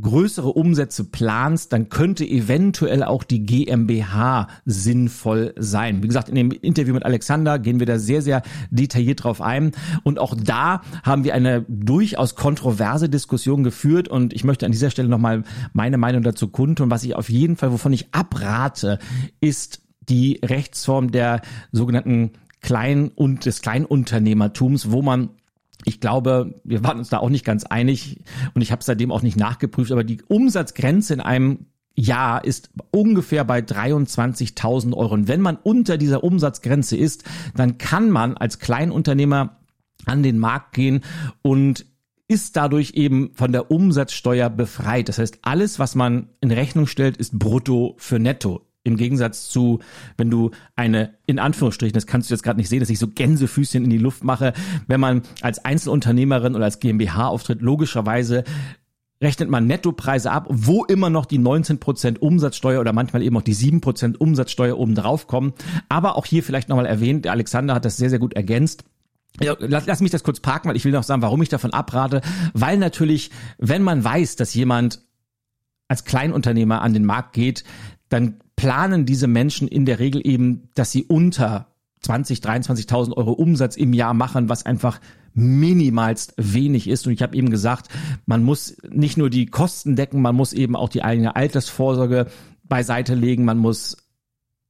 größere 0.00 0.48
Umsätze 0.48 1.04
planst, 1.04 1.72
dann 1.72 1.90
könnte 1.90 2.24
eventuell 2.24 3.02
auch 3.02 3.24
die 3.24 3.44
GmbH 3.44 4.48
sinnvoll 4.64 5.54
sein. 5.58 6.02
Wie 6.02 6.06
gesagt, 6.06 6.30
in 6.30 6.34
dem 6.34 6.50
Interview 6.50 6.94
mit 6.94 7.04
Alexander 7.04 7.58
gehen 7.58 7.78
wir 7.78 7.86
da 7.86 7.98
sehr, 7.98 8.22
sehr 8.22 8.42
detailliert 8.70 9.24
drauf 9.24 9.42
ein. 9.42 9.72
Und 10.02 10.18
auch 10.18 10.34
da 10.34 10.80
haben 11.02 11.24
wir 11.24 11.34
eine 11.34 11.66
durchaus 11.68 12.34
kontroverse 12.36 13.10
Diskussion 13.10 13.64
geführt. 13.64 14.08
Und 14.08 14.32
ich 14.32 14.44
möchte 14.44 14.64
an 14.64 14.72
dieser 14.72 14.90
Stelle 14.90 15.08
nochmal 15.08 15.44
meine 15.74 15.98
Meinung 15.98 16.22
dazu 16.22 16.48
kundtun. 16.48 16.90
Was 16.90 17.04
ich 17.04 17.14
auf 17.14 17.28
jeden 17.28 17.56
Fall, 17.56 17.72
wovon 17.72 17.92
ich 17.92 18.14
abrate, 18.14 18.98
ist 19.40 19.82
die 20.08 20.40
Rechtsform 20.42 21.10
der 21.10 21.42
sogenannten 21.70 22.32
Klein- 22.62 23.10
und 23.14 23.44
des 23.44 23.60
Kleinunternehmertums, 23.60 24.90
wo 24.90 25.02
man 25.02 25.30
ich 25.84 26.00
glaube, 26.00 26.60
wir 26.64 26.84
waren 26.84 26.98
uns 26.98 27.08
da 27.08 27.18
auch 27.18 27.28
nicht 27.28 27.44
ganz 27.44 27.64
einig 27.64 28.20
und 28.54 28.62
ich 28.62 28.72
habe 28.72 28.84
seitdem 28.84 29.10
auch 29.10 29.22
nicht 29.22 29.36
nachgeprüft, 29.36 29.92
aber 29.92 30.04
die 30.04 30.22
Umsatzgrenze 30.22 31.14
in 31.14 31.20
einem 31.20 31.66
Jahr 31.94 32.44
ist 32.44 32.70
ungefähr 32.90 33.44
bei 33.44 33.60
23.000 33.60 34.94
Euro. 34.94 35.12
Und 35.14 35.28
wenn 35.28 35.40
man 35.40 35.56
unter 35.56 35.98
dieser 35.98 36.24
Umsatzgrenze 36.24 36.96
ist, 36.96 37.24
dann 37.54 37.78
kann 37.78 38.10
man 38.10 38.36
als 38.36 38.58
Kleinunternehmer 38.58 39.58
an 40.06 40.22
den 40.22 40.38
Markt 40.38 40.72
gehen 40.72 41.02
und 41.42 41.86
ist 42.28 42.56
dadurch 42.56 42.92
eben 42.94 43.32
von 43.34 43.52
der 43.52 43.70
Umsatzsteuer 43.70 44.48
befreit. 44.48 45.08
Das 45.08 45.18
heißt, 45.18 45.40
alles, 45.42 45.78
was 45.78 45.94
man 45.94 46.30
in 46.40 46.50
Rechnung 46.50 46.86
stellt, 46.86 47.18
ist 47.18 47.38
brutto 47.38 47.94
für 47.98 48.18
netto. 48.18 48.62
Im 48.84 48.96
Gegensatz 48.96 49.48
zu, 49.48 49.78
wenn 50.16 50.30
du 50.30 50.50
eine, 50.74 51.14
in 51.26 51.38
Anführungsstrichen, 51.38 51.94
das 51.94 52.06
kannst 52.06 52.30
du 52.30 52.34
jetzt 52.34 52.42
gerade 52.42 52.58
nicht 52.58 52.68
sehen, 52.68 52.80
dass 52.80 52.90
ich 52.90 52.98
so 52.98 53.06
Gänsefüßchen 53.08 53.84
in 53.84 53.90
die 53.90 53.98
Luft 53.98 54.24
mache, 54.24 54.52
wenn 54.88 55.00
man 55.00 55.22
als 55.40 55.64
Einzelunternehmerin 55.64 56.56
oder 56.56 56.64
als 56.64 56.80
GmbH 56.80 57.28
auftritt, 57.28 57.62
logischerweise 57.62 58.44
rechnet 59.22 59.48
man 59.48 59.66
Nettopreise 59.66 60.32
ab, 60.32 60.46
wo 60.48 60.84
immer 60.84 61.08
noch 61.08 61.26
die 61.26 61.38
19% 61.38 62.18
Umsatzsteuer 62.18 62.80
oder 62.80 62.92
manchmal 62.92 63.22
eben 63.22 63.36
auch 63.36 63.42
die 63.42 63.54
7% 63.54 64.16
Umsatzsteuer 64.16 64.76
oben 64.76 64.96
drauf 64.96 65.28
kommen. 65.28 65.52
Aber 65.88 66.16
auch 66.16 66.26
hier 66.26 66.42
vielleicht 66.42 66.68
nochmal 66.68 66.86
erwähnt, 66.86 67.24
der 67.24 67.32
Alexander 67.32 67.74
hat 67.74 67.84
das 67.84 67.96
sehr, 67.96 68.10
sehr 68.10 68.18
gut 68.18 68.34
ergänzt. 68.34 68.84
Ja, 69.40 69.56
lass, 69.60 69.86
lass 69.86 70.00
mich 70.00 70.10
das 70.10 70.24
kurz 70.24 70.40
parken, 70.40 70.68
weil 70.68 70.76
ich 70.76 70.84
will 70.84 70.92
noch 70.92 71.04
sagen, 71.04 71.22
warum 71.22 71.40
ich 71.40 71.48
davon 71.48 71.72
abrate. 71.72 72.20
Weil 72.52 72.76
natürlich, 72.78 73.30
wenn 73.58 73.82
man 73.82 74.02
weiß, 74.02 74.36
dass 74.36 74.52
jemand 74.54 75.00
als 75.88 76.04
Kleinunternehmer 76.04 76.82
an 76.82 76.92
den 76.92 77.04
Markt 77.04 77.32
geht, 77.32 77.64
dann 78.08 78.40
planen 78.62 79.06
diese 79.06 79.26
Menschen 79.26 79.66
in 79.66 79.86
der 79.86 79.98
Regel 79.98 80.24
eben, 80.24 80.68
dass 80.76 80.92
sie 80.92 81.02
unter 81.02 81.66
20, 82.02 82.38
23.000 82.38 83.12
Euro 83.16 83.32
Umsatz 83.32 83.76
im 83.76 83.92
Jahr 83.92 84.14
machen, 84.14 84.48
was 84.48 84.64
einfach 84.64 85.00
minimalst 85.34 86.34
wenig 86.36 86.86
ist. 86.86 87.04
Und 87.04 87.12
ich 87.12 87.22
habe 87.22 87.34
eben 87.34 87.50
gesagt, 87.50 87.88
man 88.24 88.44
muss 88.44 88.76
nicht 88.88 89.16
nur 89.16 89.30
die 89.30 89.46
Kosten 89.46 89.96
decken, 89.96 90.22
man 90.22 90.36
muss 90.36 90.52
eben 90.52 90.76
auch 90.76 90.88
die 90.88 91.02
eigene 91.02 91.34
Altersvorsorge 91.34 92.28
beiseite 92.62 93.16
legen, 93.16 93.44
man 93.44 93.58
muss 93.58 93.96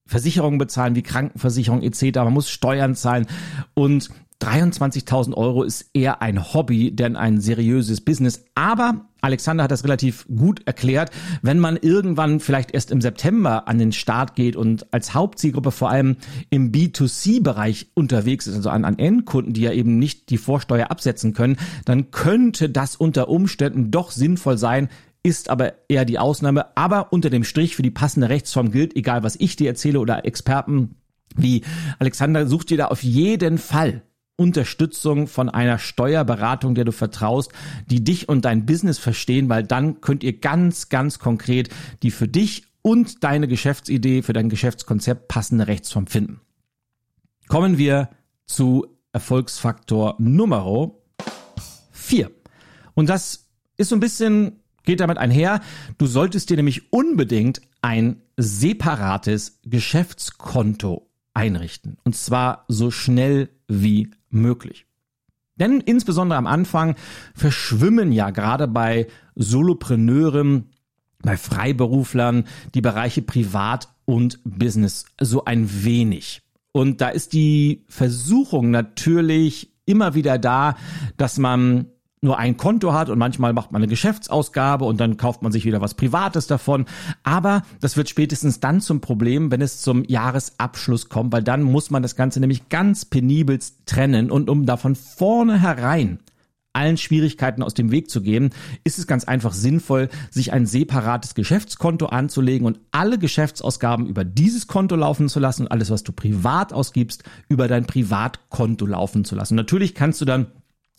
Versicherungen 0.06 0.58
bezahlen, 0.58 0.94
wie 0.94 1.02
Krankenversicherung 1.02 1.82
etc. 1.82 2.16
Man 2.16 2.32
muss 2.32 2.48
Steuern 2.48 2.94
zahlen 2.94 3.26
und 3.74 4.08
23.000 4.42 5.34
Euro 5.34 5.62
ist 5.62 5.90
eher 5.94 6.20
ein 6.20 6.52
Hobby, 6.52 6.90
denn 6.90 7.16
ein 7.16 7.40
seriöses 7.40 8.00
Business. 8.00 8.44
Aber 8.56 9.06
Alexander 9.20 9.62
hat 9.64 9.70
das 9.70 9.84
relativ 9.84 10.26
gut 10.26 10.66
erklärt. 10.66 11.12
Wenn 11.42 11.60
man 11.60 11.76
irgendwann 11.76 12.40
vielleicht 12.40 12.72
erst 12.72 12.90
im 12.90 13.00
September 13.00 13.68
an 13.68 13.78
den 13.78 13.92
Start 13.92 14.34
geht 14.34 14.56
und 14.56 14.92
als 14.92 15.14
Hauptzielgruppe 15.14 15.70
vor 15.70 15.90
allem 15.90 16.16
im 16.50 16.72
B2C-Bereich 16.72 17.92
unterwegs 17.94 18.48
ist, 18.48 18.56
also 18.56 18.70
an, 18.70 18.84
an 18.84 18.98
Endkunden, 18.98 19.52
die 19.52 19.60
ja 19.60 19.72
eben 19.72 19.98
nicht 20.00 20.30
die 20.30 20.38
Vorsteuer 20.38 20.90
absetzen 20.90 21.34
können, 21.34 21.56
dann 21.84 22.10
könnte 22.10 22.68
das 22.68 22.96
unter 22.96 23.28
Umständen 23.28 23.92
doch 23.92 24.10
sinnvoll 24.10 24.58
sein, 24.58 24.88
ist 25.22 25.50
aber 25.50 25.74
eher 25.88 26.04
die 26.04 26.18
Ausnahme. 26.18 26.76
Aber 26.76 27.12
unter 27.12 27.30
dem 27.30 27.44
Strich 27.44 27.76
für 27.76 27.82
die 27.82 27.92
passende 27.92 28.28
Rechtsform 28.28 28.72
gilt, 28.72 28.96
egal 28.96 29.22
was 29.22 29.36
ich 29.36 29.54
dir 29.54 29.68
erzähle 29.68 30.00
oder 30.00 30.24
Experten 30.24 30.96
wie 31.36 31.62
Alexander, 32.00 32.48
sucht 32.48 32.70
dir 32.70 32.76
da 32.76 32.86
auf 32.86 33.04
jeden 33.04 33.58
Fall 33.58 34.02
Unterstützung 34.36 35.28
von 35.28 35.48
einer 35.48 35.78
Steuerberatung, 35.78 36.74
der 36.74 36.84
du 36.84 36.92
vertraust, 36.92 37.52
die 37.86 38.02
dich 38.02 38.28
und 38.28 38.44
dein 38.44 38.66
Business 38.66 38.98
verstehen, 38.98 39.48
weil 39.48 39.62
dann 39.62 40.00
könnt 40.00 40.24
ihr 40.24 40.38
ganz, 40.38 40.88
ganz 40.88 41.18
konkret 41.18 41.68
die 42.02 42.10
für 42.10 42.28
dich 42.28 42.64
und 42.82 43.22
deine 43.22 43.46
Geschäftsidee, 43.46 44.22
für 44.22 44.32
dein 44.32 44.48
Geschäftskonzept 44.48 45.28
passende 45.28 45.68
Rechtsform 45.68 46.06
finden. 46.06 46.40
Kommen 47.48 47.78
wir 47.78 48.08
zu 48.46 48.86
Erfolgsfaktor 49.12 50.16
Nummer 50.18 50.90
4. 51.92 52.30
Und 52.94 53.08
das 53.08 53.48
ist 53.76 53.90
so 53.90 53.96
ein 53.96 54.00
bisschen, 54.00 54.60
geht 54.84 55.00
damit 55.00 55.18
einher. 55.18 55.60
Du 55.98 56.06
solltest 56.06 56.50
dir 56.50 56.56
nämlich 56.56 56.92
unbedingt 56.92 57.60
ein 57.82 58.22
separates 58.36 59.60
Geschäftskonto 59.64 61.08
einrichten. 61.34 61.98
Und 62.04 62.16
zwar 62.16 62.64
so 62.68 62.90
schnell 62.90 63.50
wie 63.68 64.10
möglich. 64.32 64.86
Denn 65.56 65.80
insbesondere 65.80 66.38
am 66.38 66.46
Anfang 66.46 66.96
verschwimmen 67.34 68.12
ja 68.12 68.30
gerade 68.30 68.66
bei 68.66 69.06
Solopreneuren, 69.34 70.70
bei 71.22 71.36
Freiberuflern 71.36 72.44
die 72.74 72.80
Bereiche 72.80 73.22
Privat 73.22 73.88
und 74.04 74.40
Business 74.44 75.04
so 75.20 75.44
ein 75.44 75.84
wenig. 75.84 76.42
Und 76.72 77.00
da 77.00 77.10
ist 77.10 77.32
die 77.32 77.84
Versuchung 77.88 78.70
natürlich 78.70 79.72
immer 79.84 80.14
wieder 80.14 80.38
da, 80.38 80.76
dass 81.16 81.38
man 81.38 81.86
nur 82.24 82.38
ein 82.38 82.56
Konto 82.56 82.92
hat 82.92 83.10
und 83.10 83.18
manchmal 83.18 83.52
macht 83.52 83.72
man 83.72 83.82
eine 83.82 83.90
Geschäftsausgabe 83.90 84.84
und 84.84 85.00
dann 85.00 85.16
kauft 85.16 85.42
man 85.42 85.50
sich 85.50 85.64
wieder 85.64 85.80
was 85.80 85.94
Privates 85.94 86.46
davon. 86.46 86.86
Aber 87.24 87.62
das 87.80 87.96
wird 87.96 88.08
spätestens 88.08 88.60
dann 88.60 88.80
zum 88.80 89.00
Problem, 89.00 89.50
wenn 89.50 89.60
es 89.60 89.80
zum 89.80 90.04
Jahresabschluss 90.04 91.08
kommt, 91.08 91.32
weil 91.32 91.42
dann 91.42 91.62
muss 91.62 91.90
man 91.90 92.02
das 92.02 92.14
Ganze 92.14 92.38
nämlich 92.38 92.68
ganz 92.68 93.04
penibelst 93.04 93.86
trennen 93.86 94.30
und 94.30 94.48
um 94.48 94.66
da 94.66 94.76
von 94.76 94.94
vornherein 94.94 96.20
allen 96.74 96.96
Schwierigkeiten 96.96 97.62
aus 97.62 97.74
dem 97.74 97.90
Weg 97.90 98.08
zu 98.08 98.22
gehen, 98.22 98.50
ist 98.84 98.98
es 98.98 99.06
ganz 99.06 99.24
einfach 99.24 99.52
sinnvoll, 99.52 100.08
sich 100.30 100.52
ein 100.52 100.64
separates 100.64 101.34
Geschäftskonto 101.34 102.06
anzulegen 102.06 102.66
und 102.66 102.80
alle 102.92 103.18
Geschäftsausgaben 103.18 104.06
über 104.06 104.24
dieses 104.24 104.68
Konto 104.68 104.96
laufen 104.96 105.28
zu 105.28 105.38
lassen 105.38 105.62
und 105.62 105.72
alles, 105.72 105.90
was 105.90 106.02
du 106.02 106.12
privat 106.12 106.72
ausgibst, 106.72 107.24
über 107.48 107.68
dein 107.68 107.84
Privatkonto 107.84 108.86
laufen 108.86 109.24
zu 109.24 109.34
lassen. 109.34 109.54
Natürlich 109.54 109.94
kannst 109.94 110.20
du 110.20 110.24
dann 110.24 110.46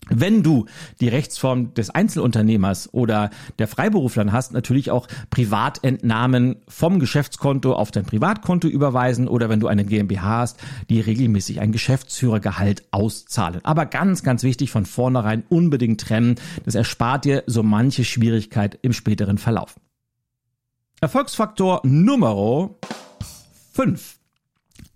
wenn 0.09 0.43
du 0.43 0.65
die 0.99 1.07
Rechtsform 1.07 1.73
des 1.73 1.89
Einzelunternehmers 1.89 2.93
oder 2.93 3.29
der 3.59 3.67
Freiberuflern 3.67 4.31
hast, 4.31 4.53
natürlich 4.53 4.91
auch 4.91 5.07
Privatentnahmen 5.29 6.57
vom 6.67 6.99
Geschäftskonto 6.99 7.73
auf 7.73 7.91
dein 7.91 8.05
Privatkonto 8.05 8.67
überweisen 8.67 9.27
oder 9.27 9.49
wenn 9.49 9.59
du 9.59 9.67
eine 9.67 9.85
GmbH 9.85 10.39
hast, 10.39 10.59
die 10.89 10.99
regelmäßig 10.99 11.61
ein 11.61 11.71
Geschäftsführergehalt 11.71 12.83
auszahlen. 12.91 13.61
Aber 13.63 13.85
ganz, 13.85 14.23
ganz 14.23 14.43
wichtig, 14.43 14.71
von 14.71 14.85
vornherein 14.85 15.43
unbedingt 15.49 16.01
trennen. 16.01 16.35
Das 16.65 16.75
erspart 16.75 17.25
dir 17.25 17.43
so 17.47 17.63
manche 17.63 18.03
Schwierigkeit 18.03 18.77
im 18.81 18.93
späteren 18.93 19.37
Verlauf. 19.37 19.75
Erfolgsfaktor 21.01 21.81
Nummer 21.83 22.69
5 23.73 24.22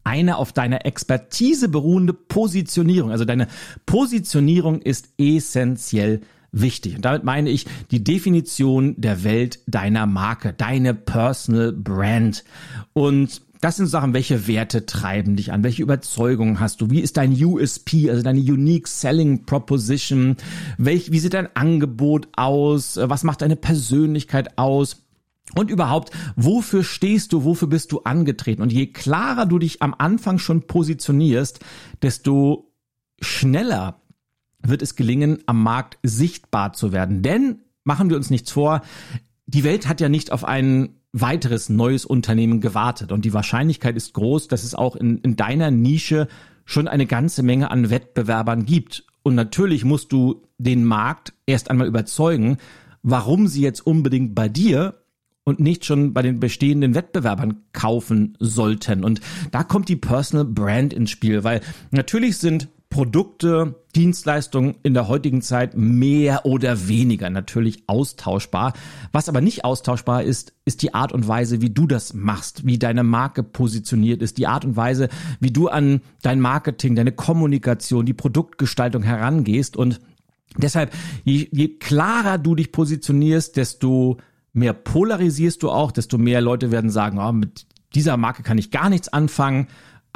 eine 0.07 0.37
auf 0.37 0.53
deiner 0.53 0.85
Expertise 0.85 1.67
beruhende 1.67 2.13
Positionierung. 2.13 3.11
Also 3.11 3.25
deine 3.25 3.47
Positionierung 3.85 4.81
ist 4.81 5.09
essentiell 5.17 6.21
wichtig. 6.53 6.95
Und 6.95 7.03
damit 7.03 7.25
meine 7.25 7.49
ich 7.49 7.65
die 7.91 8.05
Definition 8.05 8.95
der 8.97 9.25
Welt 9.25 9.59
deiner 9.67 10.05
Marke, 10.05 10.53
deine 10.53 10.93
Personal 10.93 11.73
Brand. 11.73 12.45
Und 12.93 13.41
das 13.59 13.75
sind 13.75 13.87
Sachen, 13.87 14.13
welche 14.13 14.47
Werte 14.47 14.85
treiben 14.85 15.35
dich 15.35 15.51
an, 15.51 15.63
welche 15.63 15.83
Überzeugungen 15.83 16.61
hast 16.61 16.79
du, 16.79 16.89
wie 16.89 17.01
ist 17.01 17.17
dein 17.17 17.33
USP, 17.43 18.09
also 18.09 18.23
deine 18.23 18.39
Unique 18.39 18.87
Selling 18.87 19.45
Proposition, 19.45 20.37
welch, 20.77 21.11
wie 21.11 21.19
sieht 21.19 21.33
dein 21.33 21.53
Angebot 21.53 22.29
aus, 22.33 22.97
was 23.01 23.23
macht 23.23 23.41
deine 23.41 23.57
Persönlichkeit 23.57 24.57
aus, 24.57 25.06
und 25.55 25.69
überhaupt, 25.69 26.11
wofür 26.35 26.83
stehst 26.83 27.33
du, 27.33 27.43
wofür 27.43 27.67
bist 27.67 27.91
du 27.91 28.01
angetreten? 28.01 28.61
Und 28.61 28.73
je 28.73 28.87
klarer 28.87 29.45
du 29.45 29.59
dich 29.59 29.81
am 29.81 29.95
Anfang 29.97 30.39
schon 30.39 30.63
positionierst, 30.63 31.59
desto 32.01 32.71
schneller 33.21 34.01
wird 34.61 34.81
es 34.81 34.95
gelingen, 34.95 35.39
am 35.45 35.63
Markt 35.63 35.97
sichtbar 36.03 36.73
zu 36.73 36.91
werden. 36.91 37.21
Denn, 37.21 37.59
machen 37.83 38.09
wir 38.09 38.17
uns 38.17 38.29
nichts 38.29 38.51
vor, 38.51 38.81
die 39.45 39.63
Welt 39.63 39.87
hat 39.87 40.01
ja 40.01 40.09
nicht 40.09 40.31
auf 40.31 40.43
ein 40.43 40.97
weiteres 41.13 41.69
neues 41.69 42.05
Unternehmen 42.05 42.59
gewartet. 42.59 43.11
Und 43.11 43.23
die 43.23 43.33
Wahrscheinlichkeit 43.33 43.95
ist 43.95 44.13
groß, 44.13 44.49
dass 44.49 44.63
es 44.63 44.75
auch 44.75 44.95
in, 44.95 45.19
in 45.19 45.35
deiner 45.35 45.71
Nische 45.71 46.27
schon 46.65 46.87
eine 46.87 47.05
ganze 47.05 47.43
Menge 47.43 47.71
an 47.71 47.89
Wettbewerbern 47.89 48.65
gibt. 48.65 49.05
Und 49.23 49.35
natürlich 49.35 49.85
musst 49.85 50.11
du 50.11 50.43
den 50.57 50.83
Markt 50.83 51.33
erst 51.45 51.71
einmal 51.71 51.87
überzeugen, 51.87 52.57
warum 53.03 53.47
sie 53.47 53.61
jetzt 53.61 53.85
unbedingt 53.85 54.35
bei 54.35 54.49
dir 54.49 54.95
und 55.47 55.61
nicht 55.61 55.85
schon 55.85 56.11
bei 56.13 56.21
den 56.21 56.41
bestehenden 56.41 56.93
Wettbewerbern 56.93 57.61
kaufen 57.71 58.35
sollten. 58.37 59.05
Und 59.05 59.21
da 59.51 59.63
kommt 59.63 59.87
die 59.87 59.95
Personal 59.95 60.43
Brand 60.43 60.91
ins 60.91 61.09
Spiel, 61.09 61.45
weil 61.45 61.61
natürlich 61.89 62.35
sind 62.35 62.67
Produkte, 62.89 63.75
Dienstleistungen 63.95 64.75
in 64.83 64.93
der 64.93 65.07
heutigen 65.07 65.41
Zeit 65.41 65.77
mehr 65.77 66.45
oder 66.45 66.89
weniger 66.89 67.29
natürlich 67.29 67.83
austauschbar. 67.87 68.73
Was 69.13 69.29
aber 69.29 69.39
nicht 69.39 69.63
austauschbar 69.63 70.23
ist, 70.23 70.51
ist 70.65 70.81
die 70.81 70.93
Art 70.93 71.13
und 71.13 71.29
Weise, 71.29 71.61
wie 71.61 71.69
du 71.69 71.87
das 71.87 72.13
machst, 72.13 72.65
wie 72.65 72.77
deine 72.77 73.05
Marke 73.05 73.41
positioniert 73.41 74.21
ist, 74.21 74.37
die 74.37 74.47
Art 74.47 74.65
und 74.65 74.75
Weise, 74.75 75.07
wie 75.39 75.51
du 75.51 75.69
an 75.69 76.01
dein 76.23 76.41
Marketing, 76.41 76.93
deine 76.93 77.13
Kommunikation, 77.13 78.05
die 78.05 78.13
Produktgestaltung 78.13 79.01
herangehst. 79.01 79.77
Und 79.77 80.01
deshalb, 80.57 80.93
je, 81.23 81.47
je 81.51 81.69
klarer 81.77 82.37
du 82.37 82.53
dich 82.53 82.73
positionierst, 82.73 83.55
desto 83.55 84.17
mehr 84.57 84.73
polarisierst 84.73 85.63
du 85.63 85.69
auch, 85.69 85.91
desto 85.91 86.17
mehr 86.17 86.41
Leute 86.41 86.71
werden 86.71 86.89
sagen, 86.89 87.19
oh, 87.19 87.31
mit 87.31 87.65
dieser 87.95 88.17
Marke 88.17 88.43
kann 88.43 88.57
ich 88.57 88.71
gar 88.71 88.89
nichts 88.89 89.07
anfangen 89.07 89.67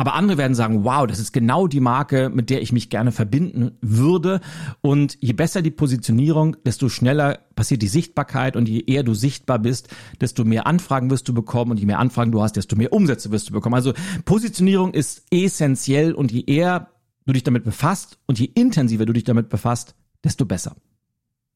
aber 0.01 0.15
andere 0.15 0.39
werden 0.39 0.55
sagen, 0.55 0.83
wow, 0.83 1.05
das 1.05 1.19
ist 1.19 1.31
genau 1.31 1.67
die 1.67 1.79
Marke, 1.79 2.31
mit 2.33 2.49
der 2.49 2.63
ich 2.63 2.71
mich 2.71 2.89
gerne 2.89 3.11
verbinden 3.11 3.77
würde. 3.81 4.41
Und 4.81 5.15
je 5.21 5.33
besser 5.33 5.61
die 5.61 5.69
Positionierung, 5.69 6.57
desto 6.65 6.89
schneller 6.89 7.37
passiert 7.55 7.83
die 7.83 7.87
Sichtbarkeit 7.87 8.55
und 8.55 8.67
je 8.67 8.79
eher 8.79 9.03
du 9.03 9.13
sichtbar 9.13 9.59
bist, 9.59 9.89
desto 10.19 10.43
mehr 10.43 10.65
Anfragen 10.65 11.11
wirst 11.11 11.27
du 11.27 11.35
bekommen 11.35 11.69
und 11.69 11.79
je 11.79 11.85
mehr 11.85 11.99
Anfragen 11.99 12.31
du 12.31 12.41
hast, 12.41 12.55
desto 12.55 12.75
mehr 12.75 12.91
Umsätze 12.91 13.29
wirst 13.29 13.49
du 13.49 13.53
bekommen. 13.53 13.75
Also 13.75 13.93
Positionierung 14.25 14.95
ist 14.95 15.23
essentiell 15.29 16.13
und 16.13 16.31
je 16.31 16.45
eher 16.47 16.89
du 17.27 17.33
dich 17.33 17.43
damit 17.43 17.63
befasst 17.63 18.17
und 18.25 18.39
je 18.39 18.49
intensiver 18.55 19.05
du 19.05 19.13
dich 19.13 19.25
damit 19.25 19.49
befasst, 19.49 19.93
desto 20.23 20.45
besser. 20.45 20.75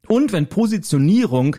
Und 0.07 0.33
wenn 0.33 0.49
Positionierung 0.49 1.55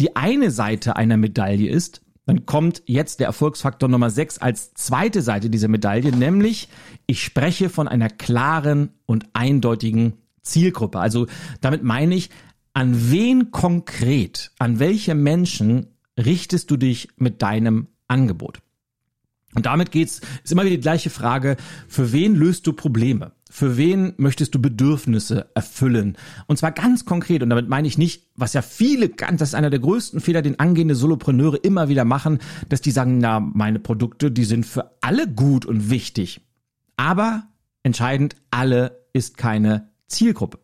die 0.00 0.16
eine 0.16 0.50
Seite 0.50 0.96
einer 0.96 1.18
Medaille 1.18 1.68
ist, 1.68 2.00
dann 2.24 2.46
kommt 2.46 2.82
jetzt 2.86 3.20
der 3.20 3.26
Erfolgsfaktor 3.26 3.88
Nummer 3.88 4.08
6 4.08 4.38
als 4.38 4.72
zweite 4.72 5.20
Seite 5.20 5.50
dieser 5.50 5.68
Medaille, 5.68 6.10
nämlich 6.10 6.68
ich 7.06 7.22
spreche 7.22 7.68
von 7.68 7.86
einer 7.86 8.08
klaren 8.08 8.90
und 9.04 9.26
eindeutigen 9.34 10.14
Zielgruppe. 10.42 11.00
Also 11.00 11.26
damit 11.60 11.82
meine 11.82 12.14
ich, 12.14 12.30
an 12.72 13.10
wen 13.10 13.50
konkret, 13.50 14.52
an 14.58 14.78
welche 14.78 15.14
Menschen 15.14 15.88
richtest 16.18 16.70
du 16.70 16.76
dich 16.76 17.08
mit 17.16 17.42
deinem 17.42 17.88
Angebot? 18.08 18.60
Und 19.54 19.66
damit 19.66 19.90
geht's, 19.90 20.20
ist 20.44 20.52
immer 20.52 20.64
wieder 20.64 20.76
die 20.76 20.82
gleiche 20.82 21.10
Frage, 21.10 21.56
für 21.88 22.12
wen 22.12 22.36
löst 22.36 22.66
du 22.66 22.72
Probleme? 22.72 23.32
Für 23.50 23.76
wen 23.76 24.14
möchtest 24.16 24.54
du 24.54 24.62
Bedürfnisse 24.62 25.50
erfüllen? 25.54 26.16
Und 26.46 26.58
zwar 26.58 26.70
ganz 26.70 27.04
konkret, 27.04 27.42
und 27.42 27.50
damit 27.50 27.68
meine 27.68 27.88
ich 27.88 27.98
nicht, 27.98 28.28
was 28.36 28.52
ja 28.52 28.62
viele, 28.62 29.08
ganz, 29.08 29.40
das 29.40 29.48
ist 29.50 29.54
einer 29.56 29.70
der 29.70 29.80
größten 29.80 30.20
Fehler, 30.20 30.40
den 30.42 30.60
angehende 30.60 30.94
Solopreneure 30.94 31.56
immer 31.56 31.88
wieder 31.88 32.04
machen, 32.04 32.38
dass 32.68 32.80
die 32.80 32.92
sagen, 32.92 33.18
na, 33.18 33.40
meine 33.40 33.80
Produkte, 33.80 34.30
die 34.30 34.44
sind 34.44 34.66
für 34.66 34.92
alle 35.00 35.26
gut 35.26 35.66
und 35.66 35.90
wichtig. 35.90 36.42
Aber 36.96 37.42
entscheidend, 37.82 38.36
alle 38.52 39.00
ist 39.12 39.36
keine 39.36 39.88
Zielgruppe. 40.06 40.60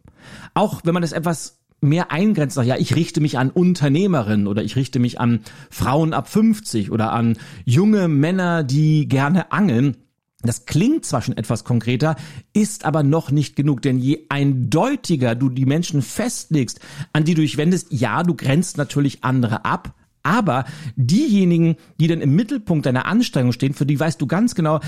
Auch 0.54 0.82
wenn 0.84 0.94
man 0.94 1.02
das 1.02 1.12
etwas 1.12 1.55
mehr 1.80 2.11
eingrenzt, 2.11 2.54
sagt, 2.54 2.68
ja, 2.68 2.76
ich 2.76 2.97
richte 2.97 3.21
mich 3.21 3.38
an 3.38 3.50
Unternehmerinnen 3.50 4.47
oder 4.47 4.62
ich 4.62 4.76
richte 4.76 4.99
mich 4.99 5.21
an 5.21 5.40
Frauen 5.71 6.14
ab 6.14 6.28
50 6.28 6.90
oder 6.90 7.12
an 7.12 7.37
junge 7.64 8.09
Männer, 8.09 8.64
die 8.64 9.09
gerne 9.09 9.52
angeln, 9.52 9.97
das 10.42 10.66
klingt 10.66 11.04
zwar 11.04 11.23
schon 11.23 11.37
etwas 11.37 11.64
konkreter, 11.64 12.17
ist 12.52 12.84
aber 12.84 13.02
noch 13.02 13.30
nicht 13.30 13.56
genug, 13.56 13.82
denn 13.82 13.99
je 13.99 14.26
eindeutiger 14.28 15.34
du 15.34 15.49
die 15.49 15.67
Menschen 15.67 16.02
festlegst, 16.02 16.80
an 17.12 17.25
die 17.25 17.34
du 17.34 17.43
dich 17.43 17.56
wendest, 17.56 17.89
ja, 17.91 18.23
du 18.23 18.34
grenzt 18.34 18.76
natürlich 18.76 19.25
andere 19.25 19.65
ab, 19.65 19.95
aber 20.23 20.65
diejenigen, 20.97 21.76
die 22.00 22.08
dann 22.08 22.21
im 22.21 22.34
Mittelpunkt 22.34 22.86
deiner 22.86 23.06
Anstrengung 23.06 23.52
stehen, 23.52 23.75
für 23.75 23.86
die 23.86 23.99
weißt 23.99 24.21
du 24.21 24.26
ganz 24.26 24.54
genau, 24.54 24.80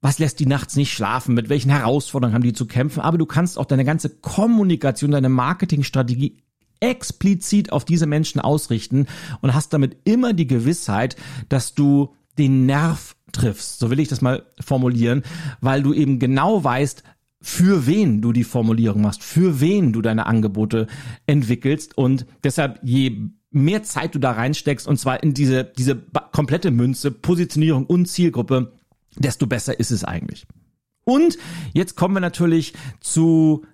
was 0.00 0.18
lässt 0.18 0.40
die 0.40 0.46
nachts 0.46 0.76
nicht 0.76 0.92
schlafen, 0.92 1.34
mit 1.34 1.48
welchen 1.48 1.70
Herausforderungen 1.70 2.34
haben 2.34 2.42
die 2.42 2.52
zu 2.52 2.66
kämpfen, 2.66 3.00
aber 3.00 3.18
du 3.18 3.26
kannst 3.26 3.58
auch 3.58 3.64
deine 3.64 3.84
ganze 3.84 4.10
Kommunikation, 4.10 5.10
deine 5.10 5.28
Marketingstrategie 5.28 6.38
explizit 6.80 7.72
auf 7.72 7.84
diese 7.84 8.06
Menschen 8.06 8.40
ausrichten 8.40 9.06
und 9.40 9.54
hast 9.54 9.72
damit 9.72 9.96
immer 10.04 10.32
die 10.32 10.46
Gewissheit, 10.46 11.16
dass 11.48 11.74
du 11.74 12.14
den 12.38 12.66
Nerv 12.66 13.16
triffst, 13.32 13.78
so 13.78 13.90
will 13.90 14.00
ich 14.00 14.08
das 14.08 14.20
mal 14.20 14.44
formulieren, 14.60 15.22
weil 15.60 15.82
du 15.82 15.92
eben 15.94 16.18
genau 16.18 16.62
weißt, 16.62 17.02
für 17.40 17.86
wen 17.86 18.22
du 18.22 18.32
die 18.32 18.44
Formulierung 18.44 19.02
machst, 19.02 19.22
für 19.22 19.60
wen 19.60 19.92
du 19.92 20.02
deine 20.02 20.26
Angebote 20.26 20.86
entwickelst. 21.26 21.96
Und 21.96 22.26
deshalb 22.42 22.80
je 22.82 23.30
mehr 23.50 23.82
Zeit 23.82 24.14
du 24.14 24.18
da 24.18 24.32
reinsteckst 24.32 24.86
und 24.86 24.98
zwar 24.98 25.22
in 25.22 25.32
diese, 25.32 25.64
diese 25.64 25.96
komplette 26.32 26.70
Münze, 26.70 27.10
Positionierung 27.10 27.86
und 27.86 28.06
Zielgruppe, 28.06 28.72
desto 29.16 29.46
besser 29.46 29.78
ist 29.78 29.90
es 29.90 30.04
eigentlich. 30.04 30.46
Und 31.04 31.38
jetzt 31.72 31.96
kommen 31.96 32.14
wir 32.14 32.20
natürlich 32.20 32.74
zu 33.00 33.64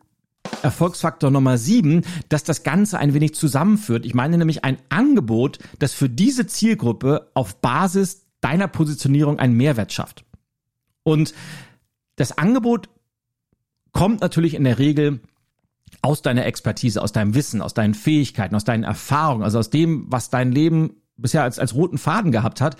Erfolgsfaktor 0.63 1.31
Nummer 1.31 1.57
sieben, 1.57 2.03
dass 2.29 2.45
das 2.45 2.63
Ganze 2.63 2.99
ein 2.99 3.15
wenig 3.15 3.35
zusammenführt. 3.35 4.05
Ich 4.05 4.15
meine 4.15 4.39
nämlich 4.39 4.65
ein 4.65 4.79
Angebot, 4.89 5.59
das 5.79 5.93
für 5.93 6.09
diese 6.09 6.47
Zielgruppe 6.47 7.31
auf 7.35 7.61
Basis 7.61 8.27
deiner 8.41 8.69
Positionierung 8.69 9.39
einen 9.39 9.57
Mehrwert 9.57 9.93
schafft. 9.93 10.25
Und 11.05 11.33
das 12.17 12.37
Angebot 12.37 12.89
kommt 13.93 14.21
natürlich 14.21 14.55
in 14.55 14.65
der 14.65 14.79
Regel 14.79 15.21
aus 16.01 16.23
deiner 16.23 16.47
Expertise, 16.47 17.03
aus 17.03 17.13
deinem 17.13 17.35
Wissen, 17.35 17.63
aus 17.63 17.75
deinen 17.75 17.95
Fähigkeiten, 17.95 18.55
aus 18.55 18.65
deinen 18.65 18.85
Erfahrungen, 18.85 19.45
also 19.45 19.59
aus 19.59 19.71
dem, 19.71 20.07
was 20.09 20.31
dein 20.31 20.53
Leben 20.53 21.03
bisher 21.17 21.43
als, 21.43 21.59
als 21.59 21.75
roten 21.75 21.99
Faden 21.99 22.33
gehabt 22.33 22.61
hat. 22.61 22.77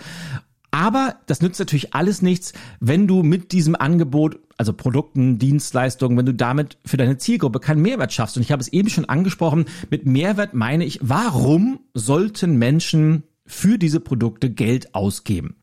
Aber 0.73 1.17
das 1.27 1.43
nützt 1.43 1.61
natürlich 1.61 1.95
alles 1.95 2.23
nichts, 2.23 2.55
wenn 2.81 3.07
du 3.07 3.23
mit 3.23 3.53
diesem 3.53 3.77
Angebot, 3.77 4.41
also 4.57 4.73
Produkten, 4.73 5.39
Dienstleistungen, 5.39 6.17
wenn 6.17 6.27
du 6.27 6.33
damit 6.33 6.79
für 6.87 6.97
deine 6.97 7.19
Zielgruppe 7.19 7.61
keinen 7.61 7.83
Mehrwert 7.83 8.13
schaffst. 8.13 8.39
Und 8.39 8.43
ich 8.43 8.51
habe 8.51 8.63
es 8.63 8.69
eben 8.69 8.89
schon 8.89 9.05
angesprochen, 9.05 9.67
mit 9.91 10.07
Mehrwert 10.07 10.55
meine 10.55 10.87
ich, 10.87 10.99
warum 11.03 11.81
sollten 11.93 12.57
Menschen 12.57 13.25
für 13.45 13.77
diese 13.77 14.01
Produkte 14.01 14.49
Geld 14.49 14.95
ausgeben? 14.95 15.57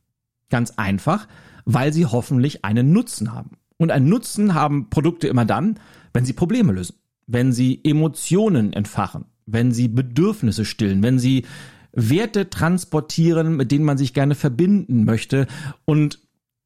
Ganz 0.51 0.73
einfach, 0.77 1.27
weil 1.65 1.91
sie 1.91 2.05
hoffentlich 2.05 2.63
einen 2.63 2.93
Nutzen 2.93 3.33
haben. 3.33 3.57
Und 3.77 3.89
einen 3.89 4.09
Nutzen 4.09 4.53
haben 4.53 4.91
Produkte 4.91 5.27
immer 5.27 5.45
dann, 5.45 5.79
wenn 6.13 6.25
sie 6.25 6.33
Probleme 6.33 6.71
lösen, 6.71 6.97
wenn 7.25 7.51
sie 7.51 7.79
Emotionen 7.83 8.73
entfachen, 8.73 9.25
wenn 9.47 9.71
sie 9.71 9.87
Bedürfnisse 9.87 10.65
stillen, 10.65 11.01
wenn 11.01 11.17
sie 11.17 11.45
Werte 11.91 12.49
transportieren, 12.49 13.57
mit 13.57 13.71
denen 13.71 13.85
man 13.85 13.97
sich 13.97 14.13
gerne 14.13 14.35
verbinden 14.35 15.05
möchte. 15.05 15.47
Und 15.85 16.19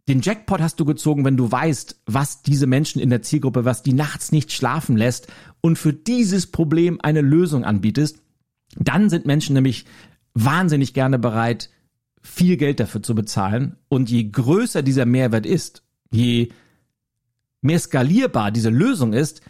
den 0.07 0.21
Jackpot 0.21 0.59
hast 0.59 0.79
du 0.79 0.85
gezogen, 0.85 1.23
wenn 1.23 1.37
du 1.37 1.51
weißt, 1.51 2.01
was 2.05 2.41
diese 2.41 2.67
Menschen 2.67 3.01
in 3.01 3.09
der 3.09 3.21
Zielgruppe, 3.21 3.63
was 3.63 3.83
die 3.83 3.93
nachts 3.93 4.31
nicht 4.31 4.51
schlafen 4.51 4.97
lässt 4.97 5.27
und 5.61 5.77
für 5.77 5.93
dieses 5.93 6.47
Problem 6.47 6.99
eine 7.01 7.21
Lösung 7.21 7.63
anbietest. 7.63 8.19
Dann 8.75 9.09
sind 9.09 9.25
Menschen 9.25 9.53
nämlich 9.53 9.85
wahnsinnig 10.33 10.93
gerne 10.93 11.19
bereit, 11.19 11.69
viel 12.21 12.57
Geld 12.57 12.79
dafür 12.79 13.01
zu 13.01 13.15
bezahlen. 13.15 13.77
Und 13.87 14.09
je 14.09 14.29
größer 14.29 14.81
dieser 14.81 15.05
Mehrwert 15.05 15.45
ist, 15.45 15.83
je 16.11 16.49
mehr 17.61 17.79
skalierbar 17.79 18.51
diese 18.51 18.69
Lösung 18.69 19.13
ist, 19.13 19.41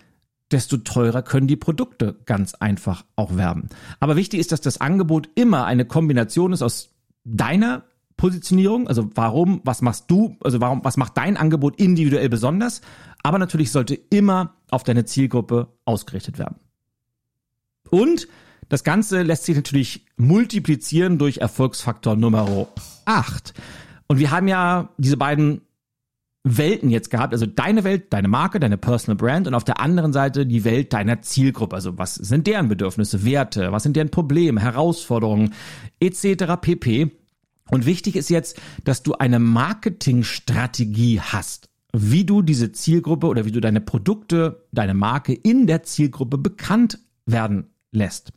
desto 0.52 0.78
teurer 0.78 1.22
können 1.22 1.48
die 1.48 1.56
Produkte 1.56 2.20
ganz 2.26 2.54
einfach 2.56 3.06
auch 3.16 3.36
werben. 3.36 3.70
Aber 4.00 4.16
wichtig 4.16 4.40
ist, 4.40 4.52
dass 4.52 4.62
das 4.62 4.80
Angebot 4.80 5.30
immer 5.36 5.66
eine 5.66 5.86
Kombination 5.86 6.54
ist 6.54 6.62
aus 6.62 6.94
deiner 7.24 7.84
Positionierung, 8.18 8.88
also 8.88 9.10
warum, 9.16 9.62
was 9.64 9.82
machst 9.82 10.06
du, 10.10 10.38
also 10.42 10.62
warum, 10.62 10.84
was 10.84 10.98
macht 10.98 11.18
dein 11.18 11.38
Angebot 11.38 11.78
individuell 11.78 12.30
besonders, 12.30 12.82
aber 13.24 13.40
natürlich 13.40 13.72
sollte 13.72 13.96
immer 13.96 14.56
auf 14.70 14.84
deine 14.84 15.06
Zielgruppe 15.06 15.70
ausgerichtet 15.86 16.38
werden. 16.38 16.58
Und 17.90 18.28
das 18.70 18.84
Ganze 18.84 19.24
lässt 19.24 19.46
sich 19.46 19.56
natürlich 19.56 20.06
multiplizieren 20.18 21.18
durch 21.18 21.38
Erfolgsfaktor 21.38 22.16
Nummer 22.16 22.68
8. 23.06 23.54
Und 24.08 24.20
wir 24.20 24.32
haben 24.32 24.48
ja 24.48 24.90
diese 24.98 25.18
beiden 25.18 25.62
Welten 26.44 26.90
jetzt 26.90 27.10
gehabt, 27.10 27.34
also 27.34 27.46
deine 27.46 27.86
Welt, 27.86 28.12
deine 28.12 28.28
Marke, 28.28 28.60
deine 28.60 28.78
Personal 28.78 29.16
Brand 29.16 29.48
und 29.48 29.54
auf 29.54 29.64
der 29.64 29.80
anderen 29.80 30.12
Seite 30.12 30.46
die 30.46 30.66
Welt 30.66 30.92
deiner 30.92 31.22
Zielgruppe. 31.22 31.76
Also 31.76 31.98
was 31.98 32.16
sind 32.16 32.48
deren 32.48 32.68
Bedürfnisse, 32.68 33.24
Werte, 33.24 33.72
was 33.72 33.84
sind 33.84 33.96
deren 33.96 34.10
Probleme, 34.10 34.60
Herausforderungen 34.60 35.54
etc. 36.02 36.56
pp. 36.60 37.12
Und 37.70 37.86
wichtig 37.86 38.18
ist 38.18 38.30
jetzt, 38.30 38.60
dass 38.84 39.04
du 39.04 39.14
eine 39.14 39.40
Marketingstrategie 39.40 41.22
hast, 41.22 41.70
wie 41.94 42.26
du 42.26 42.42
diese 42.42 42.74
Zielgruppe 42.74 43.28
oder 43.28 43.46
wie 43.46 43.52
du 43.52 43.62
deine 43.62 43.80
Produkte, 43.80 44.66
deine 44.74 44.94
Marke 44.94 45.34
in 45.34 45.66
der 45.66 45.84
Zielgruppe 45.84 46.38
bekannt 46.38 47.00
werden 47.26 47.70
lässt. 47.92 48.34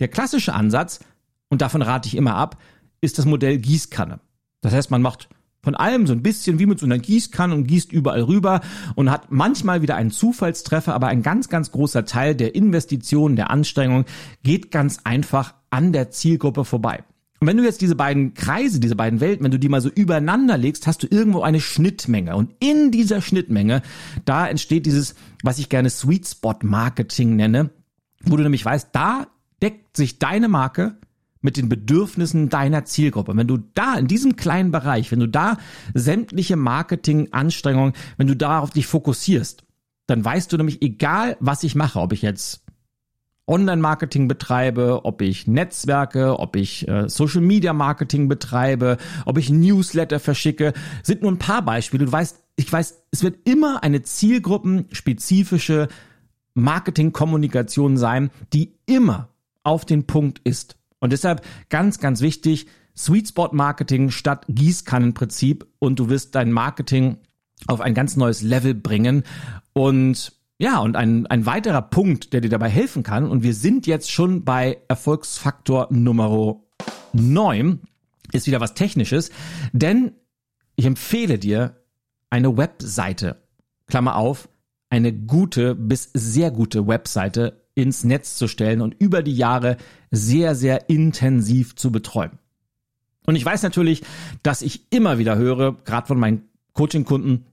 Der 0.00 0.08
klassische 0.08 0.54
Ansatz, 0.54 1.00
und 1.50 1.60
davon 1.60 1.82
rate 1.82 2.08
ich 2.08 2.16
immer 2.16 2.36
ab, 2.36 2.56
ist 3.02 3.18
das 3.18 3.26
Modell 3.26 3.58
Gießkanne. 3.58 4.20
Das 4.62 4.72
heißt, 4.72 4.90
man 4.90 5.02
macht 5.02 5.28
von 5.68 5.74
allem 5.74 6.06
so 6.06 6.14
ein 6.14 6.22
bisschen 6.22 6.58
wie 6.58 6.64
mit 6.64 6.78
so 6.78 6.86
einer 6.86 6.98
Gießkanne 6.98 7.54
und 7.54 7.66
gießt 7.66 7.92
überall 7.92 8.22
rüber 8.22 8.62
und 8.94 9.10
hat 9.10 9.30
manchmal 9.30 9.82
wieder 9.82 9.96
einen 9.96 10.10
Zufallstreffer, 10.10 10.94
aber 10.94 11.08
ein 11.08 11.22
ganz, 11.22 11.50
ganz 11.50 11.72
großer 11.72 12.06
Teil 12.06 12.34
der 12.34 12.54
Investitionen, 12.54 13.36
der 13.36 13.50
Anstrengung 13.50 14.06
geht 14.42 14.70
ganz 14.70 15.00
einfach 15.04 15.52
an 15.68 15.92
der 15.92 16.10
Zielgruppe 16.10 16.64
vorbei. 16.64 17.04
Und 17.40 17.48
wenn 17.48 17.58
du 17.58 17.64
jetzt 17.64 17.82
diese 17.82 17.96
beiden 17.96 18.32
Kreise, 18.32 18.80
diese 18.80 18.96
beiden 18.96 19.20
Welten, 19.20 19.44
wenn 19.44 19.50
du 19.50 19.58
die 19.58 19.68
mal 19.68 19.82
so 19.82 19.90
übereinander 19.90 20.56
legst, 20.56 20.86
hast 20.86 21.02
du 21.02 21.06
irgendwo 21.10 21.42
eine 21.42 21.60
Schnittmenge. 21.60 22.34
Und 22.34 22.54
in 22.60 22.90
dieser 22.90 23.20
Schnittmenge, 23.20 23.82
da 24.24 24.48
entsteht 24.48 24.86
dieses, 24.86 25.16
was 25.42 25.58
ich 25.58 25.68
gerne 25.68 25.90
Sweet 25.90 26.26
Spot 26.28 26.56
Marketing 26.62 27.36
nenne, 27.36 27.68
wo 28.24 28.38
du 28.38 28.42
nämlich 28.42 28.64
weißt, 28.64 28.88
da 28.92 29.26
deckt 29.60 29.98
sich 29.98 30.18
deine 30.18 30.48
Marke 30.48 30.96
mit 31.40 31.56
den 31.56 31.68
Bedürfnissen 31.68 32.48
deiner 32.48 32.84
Zielgruppe. 32.84 33.36
Wenn 33.36 33.46
du 33.46 33.58
da 33.74 33.94
in 33.94 34.08
diesem 34.08 34.36
kleinen 34.36 34.70
Bereich, 34.70 35.12
wenn 35.12 35.20
du 35.20 35.28
da 35.28 35.58
sämtliche 35.94 36.56
Marketinganstrengungen, 36.56 37.94
wenn 38.16 38.26
du 38.26 38.36
darauf 38.36 38.70
dich 38.70 38.86
fokussierst, 38.86 39.64
dann 40.06 40.24
weißt 40.24 40.52
du 40.52 40.56
nämlich, 40.56 40.82
egal 40.82 41.36
was 41.40 41.62
ich 41.62 41.74
mache, 41.74 42.00
ob 42.00 42.12
ich 42.12 42.22
jetzt 42.22 42.64
Online-Marketing 43.48 44.28
betreibe, 44.28 45.04
ob 45.04 45.22
ich 45.22 45.46
Netzwerke, 45.46 46.38
ob 46.38 46.54
ich 46.54 46.86
äh, 46.86 47.08
Social-Media-Marketing 47.08 48.28
betreibe, 48.28 48.98
ob 49.24 49.38
ich 49.38 49.50
Newsletter 49.50 50.20
verschicke, 50.20 50.74
sind 51.02 51.22
nur 51.22 51.32
ein 51.32 51.38
paar 51.38 51.62
Beispiele. 51.62 52.04
Du 52.04 52.12
weißt, 52.12 52.42
ich 52.56 52.70
weiß, 52.70 53.04
es 53.10 53.22
wird 53.22 53.48
immer 53.48 53.82
eine 53.82 54.02
zielgruppenspezifische 54.02 55.88
Marketing-Kommunikation 56.54 57.96
sein, 57.96 58.30
die 58.52 58.74
immer 58.86 59.28
auf 59.62 59.84
den 59.84 60.06
Punkt 60.06 60.40
ist. 60.44 60.77
Und 61.00 61.12
deshalb 61.12 61.42
ganz, 61.68 61.98
ganz 61.98 62.20
wichtig, 62.20 62.66
Sweet 62.96 63.28
Spot 63.28 63.50
Marketing 63.52 64.10
statt 64.10 64.44
Gießkannenprinzip 64.48 65.66
und 65.78 65.98
du 65.98 66.08
wirst 66.08 66.34
dein 66.34 66.50
Marketing 66.50 67.18
auf 67.66 67.80
ein 67.80 67.94
ganz 67.94 68.16
neues 68.16 68.42
Level 68.42 68.74
bringen. 68.74 69.22
Und 69.72 70.32
ja, 70.58 70.80
und 70.80 70.96
ein, 70.96 71.26
ein 71.28 71.46
weiterer 71.46 71.82
Punkt, 71.82 72.32
der 72.32 72.40
dir 72.40 72.50
dabei 72.50 72.68
helfen 72.68 73.04
kann, 73.04 73.30
und 73.30 73.44
wir 73.44 73.54
sind 73.54 73.86
jetzt 73.86 74.10
schon 74.10 74.44
bei 74.44 74.78
Erfolgsfaktor 74.88 75.86
Nummer 75.90 76.60
9, 77.12 77.80
ist 78.32 78.48
wieder 78.48 78.60
was 78.60 78.74
Technisches, 78.74 79.30
denn 79.72 80.12
ich 80.74 80.84
empfehle 80.84 81.38
dir 81.38 81.76
eine 82.30 82.56
Webseite, 82.56 83.36
Klammer 83.86 84.16
auf, 84.16 84.48
eine 84.90 85.12
gute 85.12 85.74
bis 85.74 86.10
sehr 86.14 86.50
gute 86.50 86.86
Webseite 86.86 87.64
ins 87.74 88.04
Netz 88.04 88.36
zu 88.36 88.48
stellen 88.48 88.80
und 88.80 88.94
über 88.98 89.22
die 89.22 89.36
Jahre 89.36 89.76
sehr, 90.10 90.54
sehr 90.54 90.88
intensiv 90.88 91.76
zu 91.76 91.92
betreuen. 91.92 92.38
Und 93.26 93.36
ich 93.36 93.44
weiß 93.44 93.62
natürlich, 93.62 94.02
dass 94.42 94.62
ich 94.62 94.90
immer 94.90 95.18
wieder 95.18 95.36
höre, 95.36 95.76
gerade 95.84 96.06
von 96.06 96.18
meinen 96.18 96.48
Coaching-Kunden, 96.72 97.44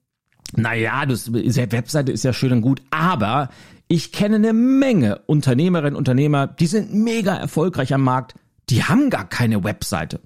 naja, 0.55 1.05
diese 1.05 1.33
Webseite 1.33 2.11
ist 2.11 2.23
ja 2.23 2.31
schön 2.31 2.53
und 2.53 2.61
gut, 2.61 2.81
aber 2.91 3.49
ich 3.87 4.11
kenne 4.11 4.35
eine 4.35 4.53
Menge 4.53 5.19
Unternehmerinnen 5.25 5.95
und 5.95 5.99
Unternehmer, 5.99 6.47
die 6.47 6.67
sind 6.67 6.93
mega 6.93 7.35
erfolgreich 7.35 7.93
am 7.93 8.03
Markt, 8.03 8.35
die 8.69 8.83
haben 8.83 9.09
gar 9.09 9.27
keine 9.27 9.63
Webseite. 9.63 10.21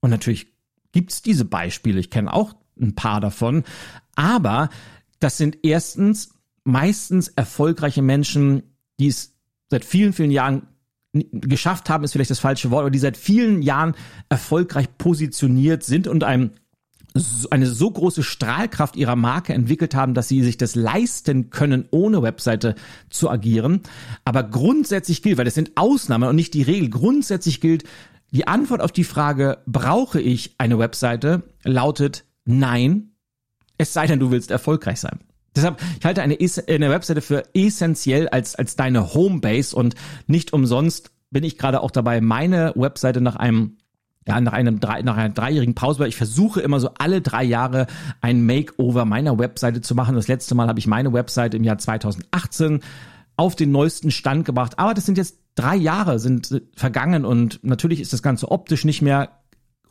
Und 0.00 0.10
natürlich 0.10 0.46
gibt's 0.92 1.22
diese 1.22 1.44
Beispiele, 1.44 1.98
ich 1.98 2.10
kenne 2.10 2.32
auch 2.32 2.54
ein 2.80 2.94
paar 2.94 3.20
davon, 3.20 3.64
aber 4.14 4.70
das 5.18 5.36
sind 5.36 5.58
erstens 5.62 6.30
meistens 6.64 7.28
erfolgreiche 7.28 8.02
Menschen, 8.02 8.62
die 9.00 9.08
es 9.08 9.34
seit 9.68 9.84
vielen, 9.84 10.12
vielen 10.12 10.30
Jahren 10.30 10.68
geschafft 11.32 11.90
haben, 11.90 12.04
ist 12.04 12.12
vielleicht 12.12 12.30
das 12.30 12.38
falsche 12.38 12.70
Wort, 12.70 12.82
aber 12.82 12.90
die 12.90 12.98
seit 12.98 13.16
vielen 13.16 13.62
Jahren 13.62 13.94
erfolgreich 14.28 14.86
positioniert 14.98 15.82
sind 15.82 16.08
und 16.08 16.24
einem 16.24 16.50
eine 17.50 17.66
so 17.66 17.90
große 17.90 18.22
Strahlkraft 18.22 18.96
ihrer 18.96 19.16
Marke 19.16 19.52
entwickelt 19.52 19.94
haben, 19.94 20.14
dass 20.14 20.28
sie 20.28 20.42
sich 20.42 20.56
das 20.56 20.74
leisten 20.74 21.50
können, 21.50 21.86
ohne 21.90 22.22
Webseite 22.22 22.74
zu 23.10 23.30
agieren. 23.30 23.80
Aber 24.24 24.44
grundsätzlich 24.44 25.22
gilt, 25.22 25.38
weil 25.38 25.44
das 25.44 25.54
sind 25.54 25.72
Ausnahmen 25.76 26.28
und 26.28 26.36
nicht 26.36 26.54
die 26.54 26.62
Regel, 26.62 26.90
grundsätzlich 26.90 27.60
gilt, 27.60 27.84
die 28.30 28.46
Antwort 28.46 28.82
auf 28.82 28.92
die 28.92 29.04
Frage, 29.04 29.58
brauche 29.66 30.20
ich 30.20 30.54
eine 30.58 30.78
Webseite, 30.78 31.42
lautet 31.64 32.24
nein, 32.44 33.12
es 33.78 33.92
sei 33.92 34.06
denn, 34.06 34.20
du 34.20 34.30
willst 34.30 34.50
erfolgreich 34.50 35.00
sein. 35.00 35.20
Deshalb, 35.56 35.80
ich 35.98 36.04
halte 36.04 36.22
eine, 36.22 36.36
eine 36.68 36.90
Webseite 36.90 37.20
für 37.20 37.44
essentiell 37.54 38.28
als, 38.28 38.54
als 38.54 38.76
deine 38.76 39.14
Homebase 39.14 39.74
und 39.74 39.94
nicht 40.26 40.52
umsonst 40.52 41.10
bin 41.30 41.44
ich 41.44 41.58
gerade 41.58 41.82
auch 41.82 41.90
dabei, 41.90 42.20
meine 42.20 42.72
Webseite 42.74 43.20
nach 43.20 43.36
einem 43.36 43.76
ja, 44.26 44.38
nach 44.42 44.52
einem 44.52 44.78
nach 44.78 45.16
einer 45.16 45.30
dreijährigen 45.30 45.74
Pause, 45.74 46.00
weil 46.00 46.10
ich 46.10 46.16
versuche 46.16 46.60
immer 46.60 46.80
so 46.80 46.90
alle 46.98 47.22
drei 47.22 47.42
Jahre 47.44 47.86
ein 48.20 48.44
Makeover 48.44 49.06
meiner 49.06 49.38
Webseite 49.38 49.80
zu 49.80 49.94
machen. 49.94 50.16
Das 50.16 50.28
letzte 50.28 50.54
Mal 50.54 50.68
habe 50.68 50.78
ich 50.78 50.86
meine 50.86 51.14
Webseite 51.14 51.56
im 51.56 51.64
Jahr 51.64 51.78
2018 51.78 52.80
auf 53.36 53.56
den 53.56 53.72
neuesten 53.72 54.10
Stand 54.10 54.44
gebracht. 54.44 54.78
Aber 54.78 54.92
das 54.92 55.06
sind 55.06 55.16
jetzt 55.16 55.38
drei 55.54 55.76
Jahre 55.76 56.18
sind 56.18 56.62
vergangen 56.76 57.24
und 57.24 57.60
natürlich 57.62 58.00
ist 58.00 58.12
das 58.12 58.22
Ganze 58.22 58.50
optisch 58.50 58.84
nicht 58.84 59.00
mehr 59.00 59.30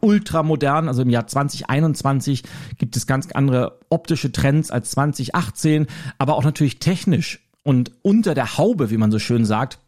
ultramodern. 0.02 0.88
Also 0.88 1.02
im 1.02 1.10
Jahr 1.10 1.28
2021 1.28 2.44
gibt 2.78 2.96
es 2.96 3.08
ganz 3.08 3.32
andere 3.32 3.80
optische 3.90 4.32
Trends 4.32 4.72
als 4.72 4.92
2018, 4.92 5.88
aber 6.18 6.36
auch 6.36 6.44
natürlich 6.44 6.80
technisch 6.80 7.40
und 7.64 7.92
unter 8.02 8.34
der 8.34 8.58
Haube, 8.58 8.92
wie 8.92 8.98
man 8.98 9.12
so 9.12 9.20
schön 9.20 9.46
sagt, 9.46 9.80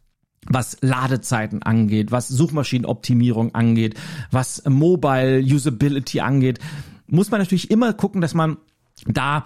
was 0.46 0.78
Ladezeiten 0.82 1.64
angeht, 1.64 2.12
was 2.12 2.28
Suchmaschinenoptimierung 2.28 3.56
angeht, 3.56 3.96
was 4.32 4.64
Mobile 4.66 5.42
Usability 5.42 6.22
angeht, 6.22 6.60
muss 7.08 7.32
man 7.32 7.40
natürlich 7.40 7.72
immer 7.72 7.94
gucken, 7.94 8.22
dass 8.22 8.34
man 8.34 8.58
da 9.06 9.46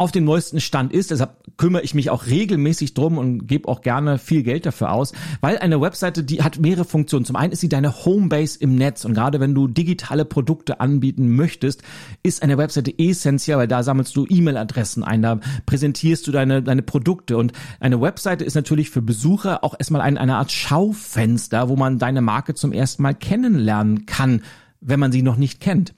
auf 0.00 0.12
dem 0.12 0.24
neuesten 0.24 0.60
Stand 0.60 0.92
ist. 0.92 1.10
Deshalb 1.10 1.36
kümmere 1.56 1.82
ich 1.82 1.92
mich 1.92 2.10
auch 2.10 2.26
regelmäßig 2.26 2.94
drum 2.94 3.18
und 3.18 3.48
gebe 3.48 3.66
auch 3.68 3.80
gerne 3.80 4.18
viel 4.18 4.44
Geld 4.44 4.64
dafür 4.64 4.92
aus, 4.92 5.12
weil 5.40 5.58
eine 5.58 5.80
Webseite, 5.80 6.22
die 6.22 6.40
hat 6.44 6.60
mehrere 6.60 6.84
Funktionen. 6.84 7.24
Zum 7.24 7.34
einen 7.34 7.52
ist 7.52 7.60
sie 7.60 7.68
deine 7.68 8.04
Homebase 8.04 8.60
im 8.60 8.76
Netz 8.76 9.04
und 9.04 9.14
gerade 9.14 9.40
wenn 9.40 9.56
du 9.56 9.66
digitale 9.66 10.24
Produkte 10.24 10.78
anbieten 10.78 11.34
möchtest, 11.34 11.82
ist 12.22 12.44
eine 12.44 12.58
Webseite 12.58 12.96
essentiell, 12.96 13.58
weil 13.58 13.66
da 13.66 13.82
sammelst 13.82 14.14
du 14.14 14.24
E-Mail-Adressen 14.28 15.02
ein, 15.02 15.20
da 15.20 15.40
präsentierst 15.66 16.28
du 16.28 16.30
deine, 16.30 16.62
deine 16.62 16.82
Produkte 16.82 17.36
und 17.36 17.52
eine 17.80 18.00
Webseite 18.00 18.44
ist 18.44 18.54
natürlich 18.54 18.90
für 18.90 19.02
Besucher 19.02 19.64
auch 19.64 19.74
erstmal 19.76 20.02
ein, 20.02 20.16
eine 20.16 20.36
Art 20.36 20.52
Schaufenster, 20.52 21.68
wo 21.68 21.74
man 21.74 21.98
deine 21.98 22.20
Marke 22.20 22.54
zum 22.54 22.72
ersten 22.72 23.02
Mal 23.02 23.16
kennenlernen 23.16 24.06
kann, 24.06 24.42
wenn 24.80 25.00
man 25.00 25.10
sie 25.10 25.22
noch 25.22 25.36
nicht 25.36 25.60
kennt 25.60 25.92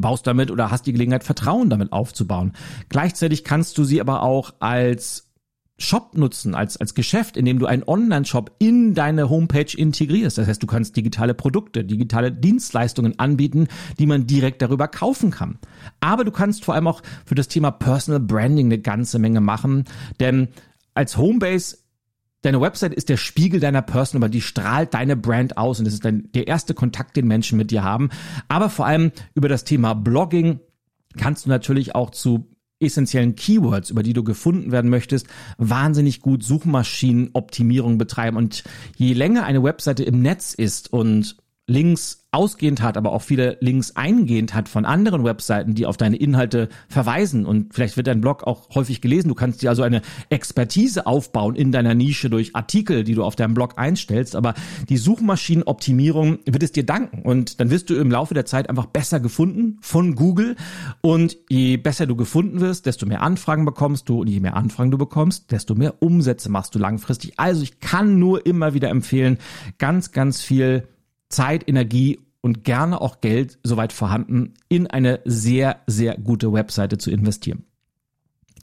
baust 0.00 0.26
damit 0.26 0.50
oder 0.50 0.70
hast 0.70 0.86
die 0.86 0.92
Gelegenheit, 0.92 1.24
Vertrauen 1.24 1.70
damit 1.70 1.92
aufzubauen. 1.92 2.52
Gleichzeitig 2.88 3.44
kannst 3.44 3.78
du 3.78 3.84
sie 3.84 4.00
aber 4.00 4.22
auch 4.22 4.54
als 4.60 5.26
Shop 5.78 6.16
nutzen, 6.16 6.54
als, 6.54 6.78
als 6.78 6.94
Geschäft, 6.94 7.36
indem 7.36 7.58
du 7.58 7.66
einen 7.66 7.82
Online-Shop 7.86 8.50
in 8.58 8.94
deine 8.94 9.28
Homepage 9.28 9.76
integrierst. 9.76 10.38
Das 10.38 10.48
heißt, 10.48 10.62
du 10.62 10.66
kannst 10.66 10.96
digitale 10.96 11.34
Produkte, 11.34 11.84
digitale 11.84 12.32
Dienstleistungen 12.32 13.18
anbieten, 13.18 13.68
die 13.98 14.06
man 14.06 14.26
direkt 14.26 14.62
darüber 14.62 14.88
kaufen 14.88 15.30
kann. 15.30 15.58
Aber 16.00 16.24
du 16.24 16.30
kannst 16.30 16.64
vor 16.64 16.74
allem 16.74 16.86
auch 16.86 17.02
für 17.26 17.34
das 17.34 17.48
Thema 17.48 17.70
Personal 17.70 18.20
Branding 18.20 18.66
eine 18.66 18.78
ganze 18.78 19.18
Menge 19.18 19.42
machen, 19.42 19.84
denn 20.18 20.48
als 20.94 21.18
Homebase 21.18 21.76
Deine 22.46 22.60
Website 22.60 22.94
ist 22.94 23.08
der 23.08 23.16
Spiegel 23.16 23.58
deiner 23.58 23.82
Person, 23.82 24.22
aber 24.22 24.28
die 24.28 24.40
strahlt 24.40 24.94
deine 24.94 25.16
Brand 25.16 25.58
aus 25.58 25.80
und 25.80 25.84
das 25.84 25.94
ist 25.94 26.04
dann 26.04 26.28
der 26.32 26.46
erste 26.46 26.74
Kontakt, 26.74 27.16
den 27.16 27.26
Menschen 27.26 27.58
mit 27.58 27.72
dir 27.72 27.82
haben. 27.82 28.08
Aber 28.46 28.70
vor 28.70 28.86
allem 28.86 29.10
über 29.34 29.48
das 29.48 29.64
Thema 29.64 29.94
Blogging 29.94 30.60
kannst 31.16 31.44
du 31.44 31.48
natürlich 31.48 31.96
auch 31.96 32.10
zu 32.10 32.48
essentiellen 32.78 33.34
Keywords, 33.34 33.90
über 33.90 34.04
die 34.04 34.12
du 34.12 34.22
gefunden 34.22 34.70
werden 34.70 34.90
möchtest, 34.92 35.26
wahnsinnig 35.58 36.20
gut 36.20 36.44
Suchmaschinenoptimierung 36.44 37.98
betreiben. 37.98 38.36
Und 38.36 38.62
je 38.96 39.12
länger 39.12 39.42
eine 39.42 39.64
Webseite 39.64 40.04
im 40.04 40.22
Netz 40.22 40.54
ist 40.54 40.92
und 40.92 41.38
Links 41.68 42.26
ausgehend 42.30 42.80
hat, 42.82 42.96
aber 42.96 43.12
auch 43.12 43.22
viele 43.22 43.56
Links 43.60 43.96
eingehend 43.96 44.54
hat 44.54 44.68
von 44.68 44.84
anderen 44.84 45.24
Webseiten, 45.24 45.74
die 45.74 45.86
auf 45.86 45.96
deine 45.96 46.16
Inhalte 46.16 46.68
verweisen. 46.88 47.44
Und 47.44 47.74
vielleicht 47.74 47.96
wird 47.96 48.06
dein 48.06 48.20
Blog 48.20 48.44
auch 48.44 48.68
häufig 48.74 49.00
gelesen. 49.00 49.28
Du 49.28 49.34
kannst 49.34 49.62
dir 49.62 49.70
also 49.70 49.82
eine 49.82 50.02
Expertise 50.28 51.06
aufbauen 51.06 51.56
in 51.56 51.72
deiner 51.72 51.94
Nische 51.94 52.30
durch 52.30 52.54
Artikel, 52.54 53.02
die 53.02 53.14
du 53.14 53.24
auf 53.24 53.34
deinem 53.34 53.54
Blog 53.54 53.78
einstellst. 53.78 54.36
Aber 54.36 54.54
die 54.88 54.96
Suchmaschinenoptimierung 54.96 56.38
wird 56.44 56.62
es 56.62 56.72
dir 56.72 56.84
danken. 56.84 57.22
Und 57.22 57.58
dann 57.58 57.70
wirst 57.70 57.90
du 57.90 57.94
im 57.94 58.10
Laufe 58.10 58.34
der 58.34 58.46
Zeit 58.46 58.70
einfach 58.70 58.86
besser 58.86 59.18
gefunden 59.18 59.78
von 59.80 60.14
Google. 60.14 60.54
Und 61.00 61.36
je 61.48 61.78
besser 61.78 62.06
du 62.06 62.14
gefunden 62.14 62.60
wirst, 62.60 62.86
desto 62.86 63.06
mehr 63.06 63.22
Anfragen 63.22 63.64
bekommst 63.64 64.08
du. 64.08 64.20
Und 64.20 64.28
je 64.28 64.40
mehr 64.40 64.56
Anfragen 64.56 64.92
du 64.92 64.98
bekommst, 64.98 65.50
desto 65.50 65.74
mehr 65.74 66.00
Umsätze 66.00 66.48
machst 66.48 66.76
du 66.76 66.78
langfristig. 66.78 67.32
Also 67.38 67.62
ich 67.62 67.80
kann 67.80 68.20
nur 68.20 68.46
immer 68.46 68.74
wieder 68.74 68.90
empfehlen, 68.90 69.38
ganz, 69.78 70.12
ganz 70.12 70.42
viel 70.42 70.86
Zeit, 71.28 71.68
Energie 71.68 72.20
und 72.40 72.64
gerne 72.64 73.00
auch 73.00 73.20
Geld, 73.20 73.58
soweit 73.64 73.92
vorhanden, 73.92 74.54
in 74.68 74.86
eine 74.86 75.20
sehr, 75.24 75.80
sehr 75.86 76.16
gute 76.16 76.52
Webseite 76.52 76.98
zu 76.98 77.10
investieren. 77.10 77.64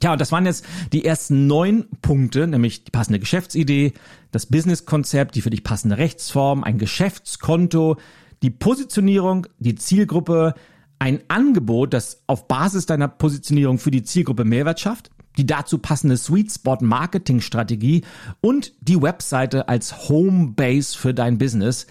Tja, 0.00 0.12
und 0.12 0.20
das 0.20 0.32
waren 0.32 0.46
jetzt 0.46 0.64
die 0.92 1.04
ersten 1.04 1.46
neun 1.46 1.86
Punkte, 2.02 2.46
nämlich 2.46 2.84
die 2.84 2.90
passende 2.90 3.20
Geschäftsidee, 3.20 3.92
das 4.32 4.46
Businesskonzept, 4.46 5.34
die 5.34 5.40
für 5.40 5.50
dich 5.50 5.64
passende 5.64 5.98
Rechtsform, 5.98 6.64
ein 6.64 6.78
Geschäftskonto, 6.78 7.96
die 8.42 8.50
Positionierung, 8.50 9.46
die 9.58 9.76
Zielgruppe, 9.76 10.54
ein 10.98 11.20
Angebot, 11.28 11.94
das 11.94 12.22
auf 12.26 12.48
Basis 12.48 12.86
deiner 12.86 13.08
Positionierung 13.08 13.78
für 13.78 13.90
die 13.90 14.02
Zielgruppe 14.02 14.44
Mehrwert 14.44 14.80
schafft, 14.80 15.10
die 15.36 15.46
dazu 15.46 15.78
passende 15.78 16.16
Sweet 16.16 16.52
Spot 16.52 16.78
Marketing 16.80 17.40
Strategie 17.40 18.02
und 18.40 18.72
die 18.80 19.00
Webseite 19.00 19.68
als 19.68 20.08
Homebase 20.08 20.96
für 20.96 21.14
dein 21.14 21.38
Business. 21.38 21.86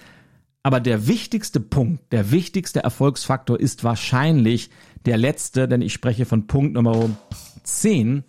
Aber 0.64 0.80
der 0.80 1.08
wichtigste 1.08 1.60
Punkt, 1.60 2.12
der 2.14 2.32
wichtigste 2.32 2.82
Erfolgsfaktor 2.82 3.60
ist 3.60 3.84
wahrscheinlich 3.84 4.70
der 5.06 5.18
letzte, 5.18 5.68
denn 5.68 5.82
ich 5.82 5.92
spreche 5.92 6.26
von 6.26 6.48
Punkt 6.48 6.74
Nummer 6.74 7.10
10, 7.64 8.24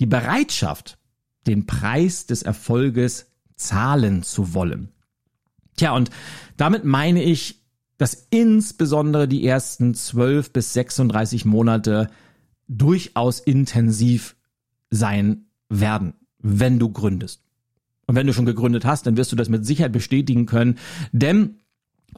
die 0.00 0.06
Bereitschaft, 0.06 0.98
den 1.48 1.66
Preis 1.66 2.26
des 2.26 2.44
Erfolges 2.44 3.26
zahlen 3.56 4.22
zu 4.22 4.54
wollen. 4.54 4.92
Tja, 5.76 5.92
und 5.92 6.10
damit 6.56 6.84
meine 6.84 7.22
ich, 7.22 7.62
dass 7.98 8.28
insbesondere 8.30 9.26
die 9.26 9.44
ersten 9.44 9.94
12 9.94 10.52
bis 10.52 10.72
36 10.72 11.44
Monate 11.44 12.10
durchaus 12.68 13.40
intensiv 13.40 14.36
sein 14.90 15.46
werden, 15.68 16.14
wenn 16.38 16.78
du 16.78 16.90
gründest. 16.90 17.42
Und 18.06 18.14
wenn 18.14 18.26
du 18.26 18.32
schon 18.32 18.46
gegründet 18.46 18.84
hast, 18.84 19.06
dann 19.06 19.16
wirst 19.16 19.32
du 19.32 19.36
das 19.36 19.48
mit 19.48 19.64
Sicherheit 19.64 19.92
bestätigen 19.92 20.46
können, 20.46 20.78
denn 21.12 21.58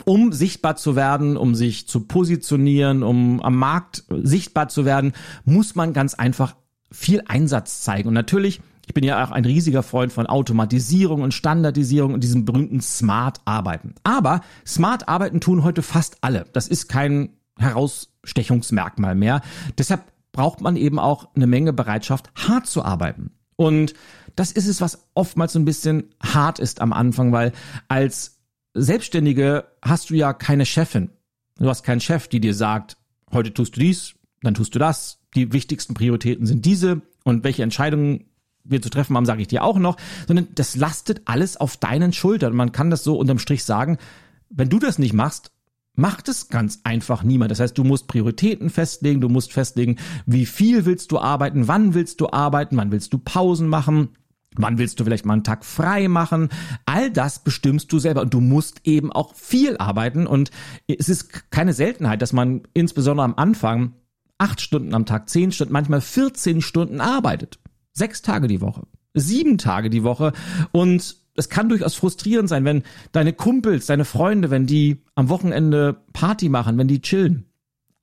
um 0.04 0.32
sichtbar 0.32 0.76
zu 0.76 0.96
werden, 0.96 1.36
um 1.36 1.54
sich 1.54 1.88
zu 1.88 2.00
positionieren, 2.00 3.02
um 3.02 3.40
am 3.40 3.56
Markt 3.56 4.04
sichtbar 4.10 4.68
zu 4.68 4.84
werden, 4.84 5.12
muss 5.44 5.74
man 5.74 5.92
ganz 5.92 6.14
einfach 6.14 6.56
viel 6.90 7.22
Einsatz 7.26 7.82
zeigen. 7.82 8.08
Und 8.08 8.14
natürlich, 8.14 8.60
ich 8.86 8.94
bin 8.94 9.04
ja 9.04 9.24
auch 9.24 9.30
ein 9.30 9.44
riesiger 9.44 9.82
Freund 9.82 10.12
von 10.12 10.26
Automatisierung 10.26 11.22
und 11.22 11.32
Standardisierung 11.32 12.14
und 12.14 12.24
diesem 12.24 12.44
berühmten 12.44 12.80
Smart 12.80 13.40
Arbeiten. 13.44 13.94
Aber 14.02 14.42
Smart 14.66 15.08
Arbeiten 15.08 15.40
tun 15.40 15.64
heute 15.64 15.82
fast 15.82 16.18
alle. 16.20 16.46
Das 16.52 16.68
ist 16.68 16.88
kein 16.88 17.30
Herausstechungsmerkmal 17.58 19.14
mehr. 19.14 19.42
Deshalb 19.78 20.02
braucht 20.32 20.60
man 20.60 20.76
eben 20.76 20.98
auch 20.98 21.34
eine 21.34 21.46
Menge 21.46 21.72
Bereitschaft, 21.72 22.30
hart 22.34 22.66
zu 22.66 22.84
arbeiten. 22.84 23.30
Und 23.56 23.94
das 24.34 24.50
ist 24.50 24.66
es, 24.66 24.80
was 24.80 25.06
oftmals 25.14 25.52
so 25.52 25.60
ein 25.60 25.64
bisschen 25.64 26.10
hart 26.20 26.58
ist 26.58 26.80
am 26.80 26.92
Anfang, 26.92 27.30
weil 27.32 27.52
als 27.86 28.40
Selbstständige 28.74 29.68
hast 29.80 30.10
du 30.10 30.14
ja 30.14 30.32
keine 30.32 30.66
Chefin. 30.66 31.10
Du 31.58 31.68
hast 31.68 31.84
keinen 31.84 32.00
Chef, 32.00 32.26
die 32.28 32.40
dir 32.40 32.54
sagt, 32.54 32.96
heute 33.32 33.54
tust 33.54 33.76
du 33.76 33.80
dies, 33.80 34.14
dann 34.42 34.54
tust 34.54 34.74
du 34.74 34.80
das, 34.80 35.20
die 35.36 35.52
wichtigsten 35.52 35.94
Prioritäten 35.94 36.46
sind 36.46 36.64
diese 36.64 37.02
und 37.22 37.44
welche 37.44 37.62
Entscheidungen 37.62 38.24
wir 38.64 38.82
zu 38.82 38.90
treffen 38.90 39.16
haben, 39.16 39.26
sage 39.26 39.42
ich 39.42 39.48
dir 39.48 39.62
auch 39.62 39.78
noch, 39.78 39.96
sondern 40.26 40.48
das 40.54 40.74
lastet 40.74 41.22
alles 41.26 41.56
auf 41.56 41.76
deinen 41.76 42.12
Schultern. 42.12 42.56
Man 42.56 42.72
kann 42.72 42.90
das 42.90 43.04
so 43.04 43.16
unterm 43.16 43.38
Strich 43.38 43.64
sagen, 43.64 43.98
wenn 44.50 44.70
du 44.70 44.78
das 44.78 44.98
nicht 44.98 45.12
machst, 45.12 45.52
macht 45.94 46.28
es 46.28 46.48
ganz 46.48 46.80
einfach 46.82 47.22
niemand. 47.22 47.50
Das 47.50 47.60
heißt, 47.60 47.78
du 47.78 47.84
musst 47.84 48.08
Prioritäten 48.08 48.70
festlegen, 48.70 49.20
du 49.20 49.28
musst 49.28 49.52
festlegen, 49.52 49.98
wie 50.26 50.46
viel 50.46 50.86
willst 50.86 51.12
du 51.12 51.18
arbeiten, 51.18 51.68
wann 51.68 51.94
willst 51.94 52.20
du 52.20 52.30
arbeiten, 52.30 52.76
wann 52.76 52.90
willst 52.90 53.12
du 53.12 53.18
Pausen 53.18 53.68
machen. 53.68 54.10
Wann 54.56 54.78
willst 54.78 55.00
du 55.00 55.04
vielleicht 55.04 55.26
mal 55.26 55.34
einen 55.34 55.44
Tag 55.44 55.64
frei 55.64 56.08
machen? 56.08 56.48
All 56.86 57.10
das 57.10 57.40
bestimmst 57.40 57.92
du 57.92 57.98
selber 57.98 58.22
und 58.22 58.32
du 58.32 58.40
musst 58.40 58.80
eben 58.84 59.12
auch 59.12 59.34
viel 59.34 59.76
arbeiten 59.78 60.26
und 60.26 60.50
es 60.86 61.08
ist 61.08 61.50
keine 61.50 61.72
Seltenheit, 61.72 62.22
dass 62.22 62.32
man 62.32 62.62
insbesondere 62.72 63.24
am 63.24 63.34
Anfang 63.36 63.94
acht 64.38 64.60
Stunden 64.60 64.94
am 64.94 65.06
Tag, 65.06 65.28
zehn 65.28 65.52
Stunden, 65.52 65.72
manchmal 65.72 66.00
14 66.00 66.60
Stunden 66.60 67.00
arbeitet. 67.00 67.58
Sechs 67.92 68.22
Tage 68.22 68.48
die 68.48 68.60
Woche, 68.60 68.82
sieben 69.14 69.58
Tage 69.58 69.90
die 69.90 70.02
Woche. 70.02 70.32
Und 70.72 71.16
es 71.36 71.48
kann 71.48 71.68
durchaus 71.68 71.94
frustrierend 71.94 72.48
sein, 72.48 72.64
wenn 72.64 72.82
deine 73.12 73.32
Kumpels, 73.32 73.86
deine 73.86 74.04
Freunde, 74.04 74.50
wenn 74.50 74.66
die 74.66 75.02
am 75.14 75.28
Wochenende 75.28 76.02
Party 76.12 76.48
machen, 76.48 76.78
wenn 76.78 76.88
die 76.88 77.00
chillen. 77.00 77.46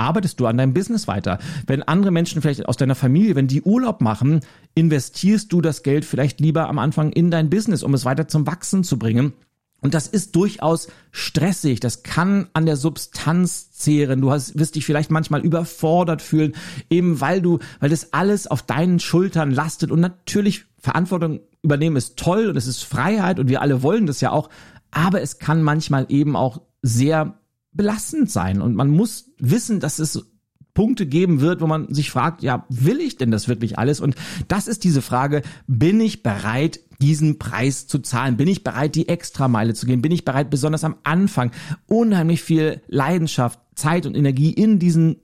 Arbeitest 0.01 0.39
du 0.39 0.47
an 0.47 0.57
deinem 0.57 0.73
Business 0.73 1.07
weiter? 1.07 1.39
Wenn 1.67 1.83
andere 1.83 2.11
Menschen 2.11 2.41
vielleicht 2.41 2.67
aus 2.67 2.77
deiner 2.77 2.95
Familie, 2.95 3.35
wenn 3.35 3.47
die 3.47 3.61
Urlaub 3.61 4.01
machen, 4.01 4.41
investierst 4.75 5.53
du 5.53 5.61
das 5.61 5.83
Geld 5.83 6.05
vielleicht 6.05 6.39
lieber 6.39 6.67
am 6.67 6.79
Anfang 6.79 7.11
in 7.11 7.31
dein 7.31 7.49
Business, 7.49 7.83
um 7.83 7.93
es 7.93 8.05
weiter 8.05 8.27
zum 8.27 8.47
Wachsen 8.47 8.83
zu 8.83 8.97
bringen 8.99 9.33
und 9.81 9.95
das 9.95 10.07
ist 10.07 10.35
durchaus 10.35 10.87
stressig. 11.11 11.79
Das 11.79 12.03
kann 12.03 12.47
an 12.53 12.67
der 12.67 12.77
Substanz 12.77 13.71
zehren. 13.71 14.21
Du 14.21 14.31
hast, 14.31 14.57
wirst 14.57 14.75
dich 14.75 14.85
vielleicht 14.85 15.09
manchmal 15.09 15.41
überfordert 15.41 16.21
fühlen, 16.21 16.53
eben 16.89 17.19
weil 17.19 17.41
du, 17.41 17.57
weil 17.79 17.89
das 17.89 18.13
alles 18.13 18.45
auf 18.45 18.61
deinen 18.61 18.99
Schultern 18.99 19.49
lastet. 19.49 19.91
Und 19.91 19.99
natürlich 19.99 20.65
Verantwortung 20.77 21.41
übernehmen 21.63 21.95
ist 21.95 22.17
toll 22.17 22.47
und 22.47 22.57
es 22.57 22.67
ist 22.67 22.83
Freiheit 22.83 23.39
und 23.39 23.49
wir 23.49 23.61
alle 23.61 23.81
wollen 23.81 24.05
das 24.05 24.21
ja 24.21 24.31
auch. 24.31 24.49
Aber 24.91 25.21
es 25.21 25.39
kann 25.39 25.63
manchmal 25.63 26.05
eben 26.09 26.35
auch 26.35 26.61
sehr 26.83 27.39
belastend 27.73 28.29
sein. 28.29 28.61
Und 28.61 28.75
man 28.75 28.89
muss 28.89 29.31
wissen, 29.37 29.79
dass 29.79 29.99
es 29.99 30.25
Punkte 30.73 31.05
geben 31.05 31.41
wird, 31.41 31.61
wo 31.61 31.67
man 31.67 31.93
sich 31.93 32.11
fragt, 32.11 32.43
ja, 32.43 32.65
will 32.69 32.99
ich 32.99 33.17
denn 33.17 33.31
das 33.31 33.47
wirklich 33.47 33.77
alles? 33.77 33.99
Und 33.99 34.15
das 34.47 34.67
ist 34.67 34.83
diese 34.83 35.01
Frage, 35.01 35.41
bin 35.67 35.99
ich 35.99 36.23
bereit, 36.23 36.79
diesen 37.01 37.39
Preis 37.39 37.87
zu 37.87 37.99
zahlen? 37.99 38.37
Bin 38.37 38.47
ich 38.47 38.63
bereit, 38.63 38.95
die 38.95 39.09
Extrameile 39.09 39.73
zu 39.73 39.85
gehen? 39.85 40.01
Bin 40.01 40.11
ich 40.11 40.23
bereit, 40.23 40.49
besonders 40.49 40.83
am 40.83 40.95
Anfang 41.03 41.51
unheimlich 41.87 42.41
viel 42.41 42.81
Leidenschaft, 42.87 43.59
Zeit 43.75 44.05
und 44.05 44.15
Energie 44.15 44.51
in 44.51 44.79
diesen 44.79 45.17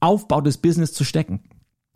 Aufbau 0.00 0.40
des 0.40 0.58
Business 0.58 0.92
zu 0.92 1.04
stecken? 1.04 1.40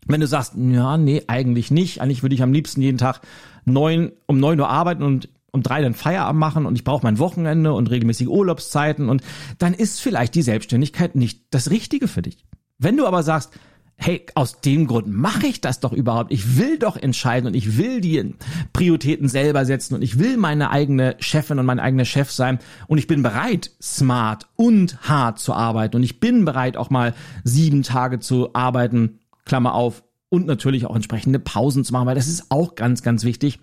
Wenn 0.07 0.21
du 0.21 0.27
sagst, 0.27 0.55
ja, 0.57 0.97
nee, 0.97 1.23
eigentlich 1.27 1.71
nicht. 1.71 2.01
Eigentlich 2.01 2.23
würde 2.23 2.35
ich 2.35 2.43
am 2.43 2.53
liebsten 2.53 2.83
jeden 2.83 2.99
Tag 2.99 3.21
neun, 3.65 4.13
um 4.27 4.39
neun 4.39 4.61
Uhr 4.61 4.69
arbeiten 4.69 5.03
und 5.03 5.29
um 5.55 5.63
drei 5.63 5.81
dann 5.81 5.95
Feierabend 5.95 6.39
machen 6.39 6.67
und 6.67 6.75
ich 6.75 6.85
brauche 6.85 7.05
mein 7.05 7.19
Wochenende 7.19 7.73
und 7.73 7.91
regelmäßige 7.91 8.27
Urlaubszeiten 8.27 9.09
und 9.09 9.23
dann 9.59 9.73
ist 9.73 10.01
vielleicht 10.01 10.35
die 10.35 10.43
Selbstständigkeit 10.43 11.15
nicht 11.15 11.43
das 11.51 11.71
Richtige 11.71 12.09
für 12.09 12.23
dich. 12.23 12.45
Wenn 12.79 12.97
du 12.97 13.07
aber 13.07 13.23
sagst, 13.23 13.53
hey, 13.97 14.27
aus 14.35 14.61
dem 14.61 14.89
Grund 14.89 15.07
mache 15.07 15.47
ich 15.47 15.61
das 15.61 15.79
doch 15.79 15.93
überhaupt. 15.93 16.33
Ich 16.33 16.59
will 16.59 16.79
doch 16.79 16.97
entscheiden 16.97 17.47
und 17.47 17.55
ich 17.55 17.79
will 17.79 18.01
die 18.01 18.35
Prioritäten 18.73 19.29
selber 19.29 19.65
setzen 19.65 19.95
und 19.95 20.03
ich 20.03 20.19
will 20.19 20.37
meine 20.37 20.71
eigene 20.71 21.15
Chefin 21.21 21.61
und 21.61 21.67
mein 21.67 21.79
eigener 21.79 22.05
Chef 22.05 22.33
sein 22.33 22.59
und 22.89 22.99
ich 22.99 23.07
bin 23.07 23.23
bereit, 23.23 23.71
smart 23.81 24.49
und 24.57 25.09
hart 25.09 25.39
zu 25.39 25.55
arbeiten 25.55 25.97
und 25.97 26.03
ich 26.03 26.19
bin 26.19 26.45
bereit, 26.45 26.77
auch 26.77 26.91
mal 26.91 27.15
sieben 27.45 27.85
Tage 27.85 28.19
zu 28.19 28.55
arbeiten, 28.55 29.21
Klammer 29.45 29.75
auf, 29.75 30.03
und 30.35 30.47
natürlich 30.47 30.85
auch 30.87 30.97
entsprechende 30.97 31.39
Pausen 31.39 31.85
zu 31.85 31.93
machen, 31.93 32.07
weil 32.07 32.17
das 32.17 32.27
ist 32.27 32.51
auch 32.51 32.75
ganz, 32.75 33.03
ganz 33.05 33.23
wichtig. 33.23 33.61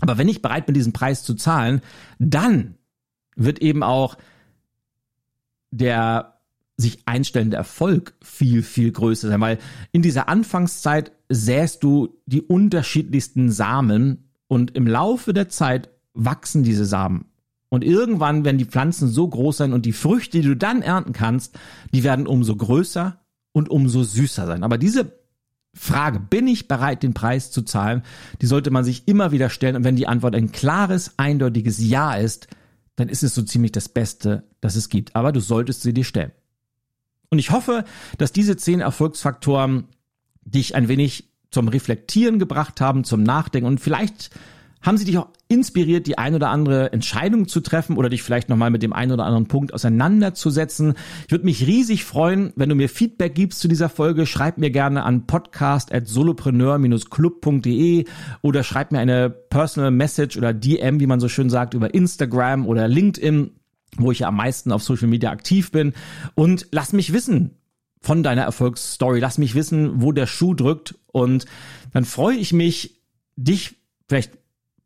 Aber 0.00 0.18
wenn 0.18 0.28
ich 0.28 0.42
bereit 0.42 0.66
bin, 0.66 0.74
diesen 0.74 0.92
Preis 0.92 1.22
zu 1.22 1.34
zahlen, 1.34 1.80
dann 2.18 2.74
wird 3.36 3.60
eben 3.60 3.82
auch 3.82 4.16
der 5.70 6.36
sich 6.76 6.98
einstellende 7.06 7.56
Erfolg 7.56 8.14
viel, 8.22 8.62
viel 8.62 8.92
größer 8.92 9.28
sein, 9.28 9.40
weil 9.40 9.58
in 9.92 10.02
dieser 10.02 10.28
Anfangszeit 10.28 11.12
säst 11.28 11.82
du 11.82 12.20
die 12.26 12.42
unterschiedlichsten 12.42 13.50
Samen 13.50 14.30
und 14.46 14.76
im 14.76 14.86
Laufe 14.86 15.32
der 15.32 15.48
Zeit 15.48 15.90
wachsen 16.12 16.62
diese 16.62 16.84
Samen. 16.84 17.26
Und 17.68 17.82
irgendwann 17.82 18.44
werden 18.44 18.58
die 18.58 18.66
Pflanzen 18.66 19.08
so 19.08 19.26
groß 19.26 19.56
sein 19.56 19.72
und 19.72 19.86
die 19.86 19.92
Früchte, 19.92 20.40
die 20.40 20.46
du 20.46 20.56
dann 20.56 20.82
ernten 20.82 21.12
kannst, 21.12 21.58
die 21.92 22.04
werden 22.04 22.26
umso 22.26 22.54
größer 22.54 23.20
und 23.52 23.70
umso 23.70 24.02
süßer 24.02 24.46
sein. 24.46 24.62
Aber 24.62 24.78
diese 24.78 25.12
Frage, 25.76 26.18
bin 26.18 26.48
ich 26.48 26.68
bereit, 26.68 27.02
den 27.02 27.14
Preis 27.14 27.50
zu 27.50 27.62
zahlen, 27.62 28.02
die 28.40 28.46
sollte 28.46 28.70
man 28.70 28.84
sich 28.84 29.06
immer 29.06 29.30
wieder 29.30 29.50
stellen. 29.50 29.76
Und 29.76 29.84
wenn 29.84 29.96
die 29.96 30.08
Antwort 30.08 30.34
ein 30.34 30.50
klares, 30.50 31.12
eindeutiges 31.18 31.78
Ja 31.78 32.14
ist, 32.14 32.48
dann 32.96 33.08
ist 33.10 33.22
es 33.22 33.34
so 33.34 33.42
ziemlich 33.42 33.72
das 33.72 33.90
Beste, 33.90 34.44
das 34.60 34.74
es 34.74 34.88
gibt. 34.88 35.14
Aber 35.14 35.32
du 35.32 35.40
solltest 35.40 35.82
sie 35.82 35.92
dir 35.92 36.04
stellen. 36.04 36.32
Und 37.28 37.38
ich 37.38 37.50
hoffe, 37.50 37.84
dass 38.16 38.32
diese 38.32 38.56
zehn 38.56 38.80
Erfolgsfaktoren 38.80 39.84
dich 40.44 40.74
ein 40.74 40.88
wenig 40.88 41.28
zum 41.50 41.68
Reflektieren 41.68 42.38
gebracht 42.38 42.80
haben, 42.80 43.04
zum 43.04 43.22
Nachdenken 43.22 43.66
und 43.66 43.80
vielleicht 43.80 44.30
haben 44.82 44.98
sie 44.98 45.04
dich 45.04 45.18
auch 45.18 45.28
inspiriert, 45.48 46.06
die 46.06 46.16
ein 46.18 46.34
oder 46.34 46.50
andere 46.50 46.92
Entscheidung 46.92 47.48
zu 47.48 47.60
treffen 47.60 47.96
oder 47.96 48.08
dich 48.08 48.22
vielleicht 48.22 48.48
nochmal 48.48 48.70
mit 48.70 48.82
dem 48.82 48.92
einen 48.92 49.10
oder 49.12 49.24
anderen 49.24 49.48
Punkt 49.48 49.74
auseinanderzusetzen. 49.74 50.94
Ich 51.26 51.32
würde 51.32 51.44
mich 51.44 51.66
riesig 51.66 52.04
freuen, 52.04 52.52
wenn 52.56 52.68
du 52.68 52.74
mir 52.74 52.88
Feedback 52.88 53.34
gibst 53.34 53.60
zu 53.60 53.68
dieser 53.68 53.88
Folge. 53.88 54.26
Schreib 54.26 54.58
mir 54.58 54.70
gerne 54.70 55.04
an 55.04 55.26
podcast.solopreneur-club.de 55.26 58.04
oder 58.42 58.62
schreib 58.62 58.92
mir 58.92 58.98
eine 58.98 59.30
Personal 59.30 59.90
Message 59.90 60.36
oder 60.36 60.52
DM, 60.52 61.00
wie 61.00 61.06
man 61.06 61.20
so 61.20 61.28
schön 61.28 61.48
sagt, 61.50 61.74
über 61.74 61.94
Instagram 61.94 62.66
oder 62.66 62.88
LinkedIn 62.88 63.52
wo 63.98 64.12
ich 64.12 64.18
ja 64.20 64.28
am 64.28 64.36
meisten 64.36 64.72
auf 64.72 64.82
Social 64.82 65.08
Media 65.08 65.30
aktiv 65.30 65.70
bin. 65.70 65.94
Und 66.34 66.66
lass 66.70 66.92
mich 66.92 67.14
wissen 67.14 67.56
von 68.00 68.22
deiner 68.22 68.42
Erfolgsstory. 68.42 69.20
Lass 69.20 69.38
mich 69.38 69.54
wissen, 69.54 70.02
wo 70.02 70.12
der 70.12 70.26
Schuh 70.26 70.52
drückt. 70.54 70.96
Und 71.06 71.46
dann 71.92 72.04
freue 72.04 72.36
ich 72.36 72.52
mich, 72.52 73.00
dich 73.36 73.76
vielleicht 74.08 74.32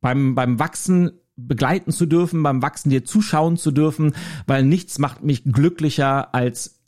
beim, 0.00 0.34
beim 0.34 0.58
Wachsen 0.58 1.12
begleiten 1.36 1.92
zu 1.92 2.06
dürfen, 2.06 2.42
beim 2.42 2.62
Wachsen 2.62 2.90
dir 2.90 3.04
zuschauen 3.04 3.56
zu 3.56 3.70
dürfen, 3.70 4.14
weil 4.46 4.64
nichts 4.64 4.98
macht 4.98 5.22
mich 5.22 5.44
glücklicher 5.44 6.34
als 6.34 6.80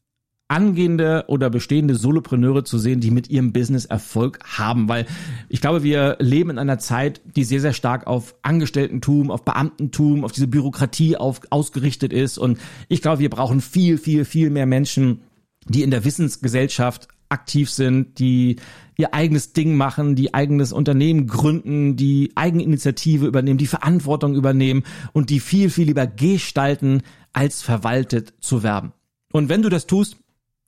angehende 0.52 1.24
oder 1.28 1.48
bestehende 1.48 1.94
Solopreneure 1.94 2.62
zu 2.62 2.78
sehen, 2.78 3.00
die 3.00 3.10
mit 3.10 3.30
ihrem 3.30 3.54
Business 3.54 3.86
Erfolg 3.86 4.38
haben, 4.44 4.86
weil 4.86 5.06
ich 5.48 5.62
glaube, 5.62 5.82
wir 5.82 6.18
leben 6.20 6.50
in 6.50 6.58
einer 6.58 6.78
Zeit, 6.78 7.22
die 7.36 7.44
sehr, 7.44 7.62
sehr 7.62 7.72
stark 7.72 8.06
auf 8.06 8.34
Angestelltentum, 8.42 9.30
auf 9.30 9.46
Beamtentum, 9.46 10.24
auf 10.24 10.32
diese 10.32 10.48
Bürokratie 10.48 11.16
auf, 11.16 11.40
ausgerichtet 11.48 12.12
ist. 12.12 12.36
Und 12.36 12.58
ich 12.88 13.00
glaube, 13.00 13.20
wir 13.20 13.30
brauchen 13.30 13.62
viel, 13.62 13.96
viel, 13.96 14.26
viel 14.26 14.50
mehr 14.50 14.66
Menschen, 14.66 15.22
die 15.66 15.82
in 15.82 15.90
der 15.90 16.04
Wissensgesellschaft 16.04 17.08
aktiv 17.32 17.70
sind, 17.70 18.18
die 18.18 18.56
ihr 18.96 19.14
eigenes 19.14 19.52
Ding 19.52 19.74
machen, 19.76 20.14
die 20.14 20.34
eigenes 20.34 20.72
Unternehmen 20.72 21.26
gründen, 21.26 21.96
die 21.96 22.32
Eigeninitiative 22.36 23.26
übernehmen, 23.26 23.58
die 23.58 23.66
Verantwortung 23.66 24.34
übernehmen 24.34 24.84
und 25.12 25.30
die 25.30 25.40
viel, 25.40 25.70
viel 25.70 25.86
lieber 25.86 26.06
gestalten, 26.06 27.02
als 27.32 27.62
verwaltet 27.62 28.34
zu 28.40 28.62
werben. 28.62 28.92
Und 29.32 29.48
wenn 29.48 29.62
du 29.62 29.70
das 29.70 29.86
tust, 29.86 30.18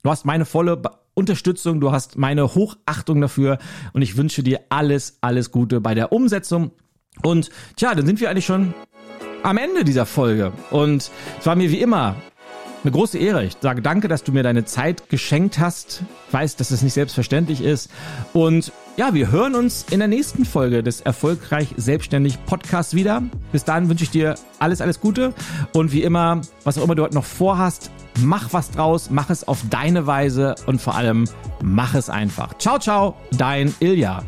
du 0.03 0.09
hast 0.09 0.25
meine 0.25 0.45
volle 0.45 0.81
Unterstützung, 1.13 1.79
du 1.79 1.91
hast 1.91 2.17
meine 2.17 2.55
Hochachtung 2.55 3.21
dafür 3.21 3.59
und 3.93 4.01
ich 4.01 4.17
wünsche 4.17 4.43
dir 4.43 4.61
alles, 4.69 5.17
alles 5.21 5.51
Gute 5.51 5.79
bei 5.79 5.93
der 5.93 6.11
Umsetzung. 6.11 6.71
Und 7.23 7.49
tja, 7.77 7.95
dann 7.95 8.05
sind 8.05 8.19
wir 8.19 8.29
eigentlich 8.29 8.45
schon 8.45 8.73
am 9.43 9.57
Ende 9.57 9.83
dieser 9.83 10.05
Folge. 10.05 10.51
Und 10.71 11.11
es 11.39 11.45
war 11.45 11.55
mir 11.55 11.71
wie 11.71 11.79
immer 11.79 12.15
eine 12.85 12.91
große 12.91 13.17
Ehre. 13.17 13.43
Ich 13.43 13.57
sage 13.59 13.81
danke, 13.81 14.07
dass 14.07 14.23
du 14.23 14.31
mir 14.31 14.43
deine 14.43 14.63
Zeit 14.63 15.09
geschenkt 15.09 15.57
hast. 15.57 16.03
Ich 16.27 16.33
weiß, 16.33 16.55
dass 16.55 16.69
es 16.69 16.83
nicht 16.83 16.93
selbstverständlich 16.93 17.61
ist. 17.61 17.89
Und 18.31 18.71
ja, 18.95 19.13
wir 19.15 19.31
hören 19.31 19.55
uns 19.55 19.87
in 19.89 19.99
der 19.99 20.07
nächsten 20.07 20.45
Folge 20.45 20.83
des 20.83 21.01
Erfolgreich 21.01 21.69
Selbstständig 21.77 22.37
Podcasts 22.45 22.93
wieder. 22.93 23.23
Bis 23.51 23.63
dahin 23.63 23.89
wünsche 23.89 24.03
ich 24.03 24.11
dir 24.11 24.35
alles, 24.59 24.81
alles 24.81 25.01
Gute. 25.01 25.33
Und 25.73 25.91
wie 25.91 26.03
immer, 26.03 26.41
was 26.63 26.77
auch 26.77 26.83
immer 26.83 26.93
du 26.93 27.01
heute 27.01 27.15
noch 27.15 27.25
vorhast, 27.25 27.89
mach 28.21 28.53
was 28.53 28.69
draus, 28.69 29.09
mach 29.09 29.31
es 29.31 29.47
auf 29.47 29.61
deine 29.69 30.05
Weise 30.05 30.53
und 30.67 30.79
vor 30.79 30.95
allem 30.95 31.27
mach 31.63 31.95
es 31.95 32.09
einfach. 32.11 32.55
Ciao, 32.59 32.77
ciao, 32.77 33.15
dein 33.31 33.73
Ilja. 33.79 34.23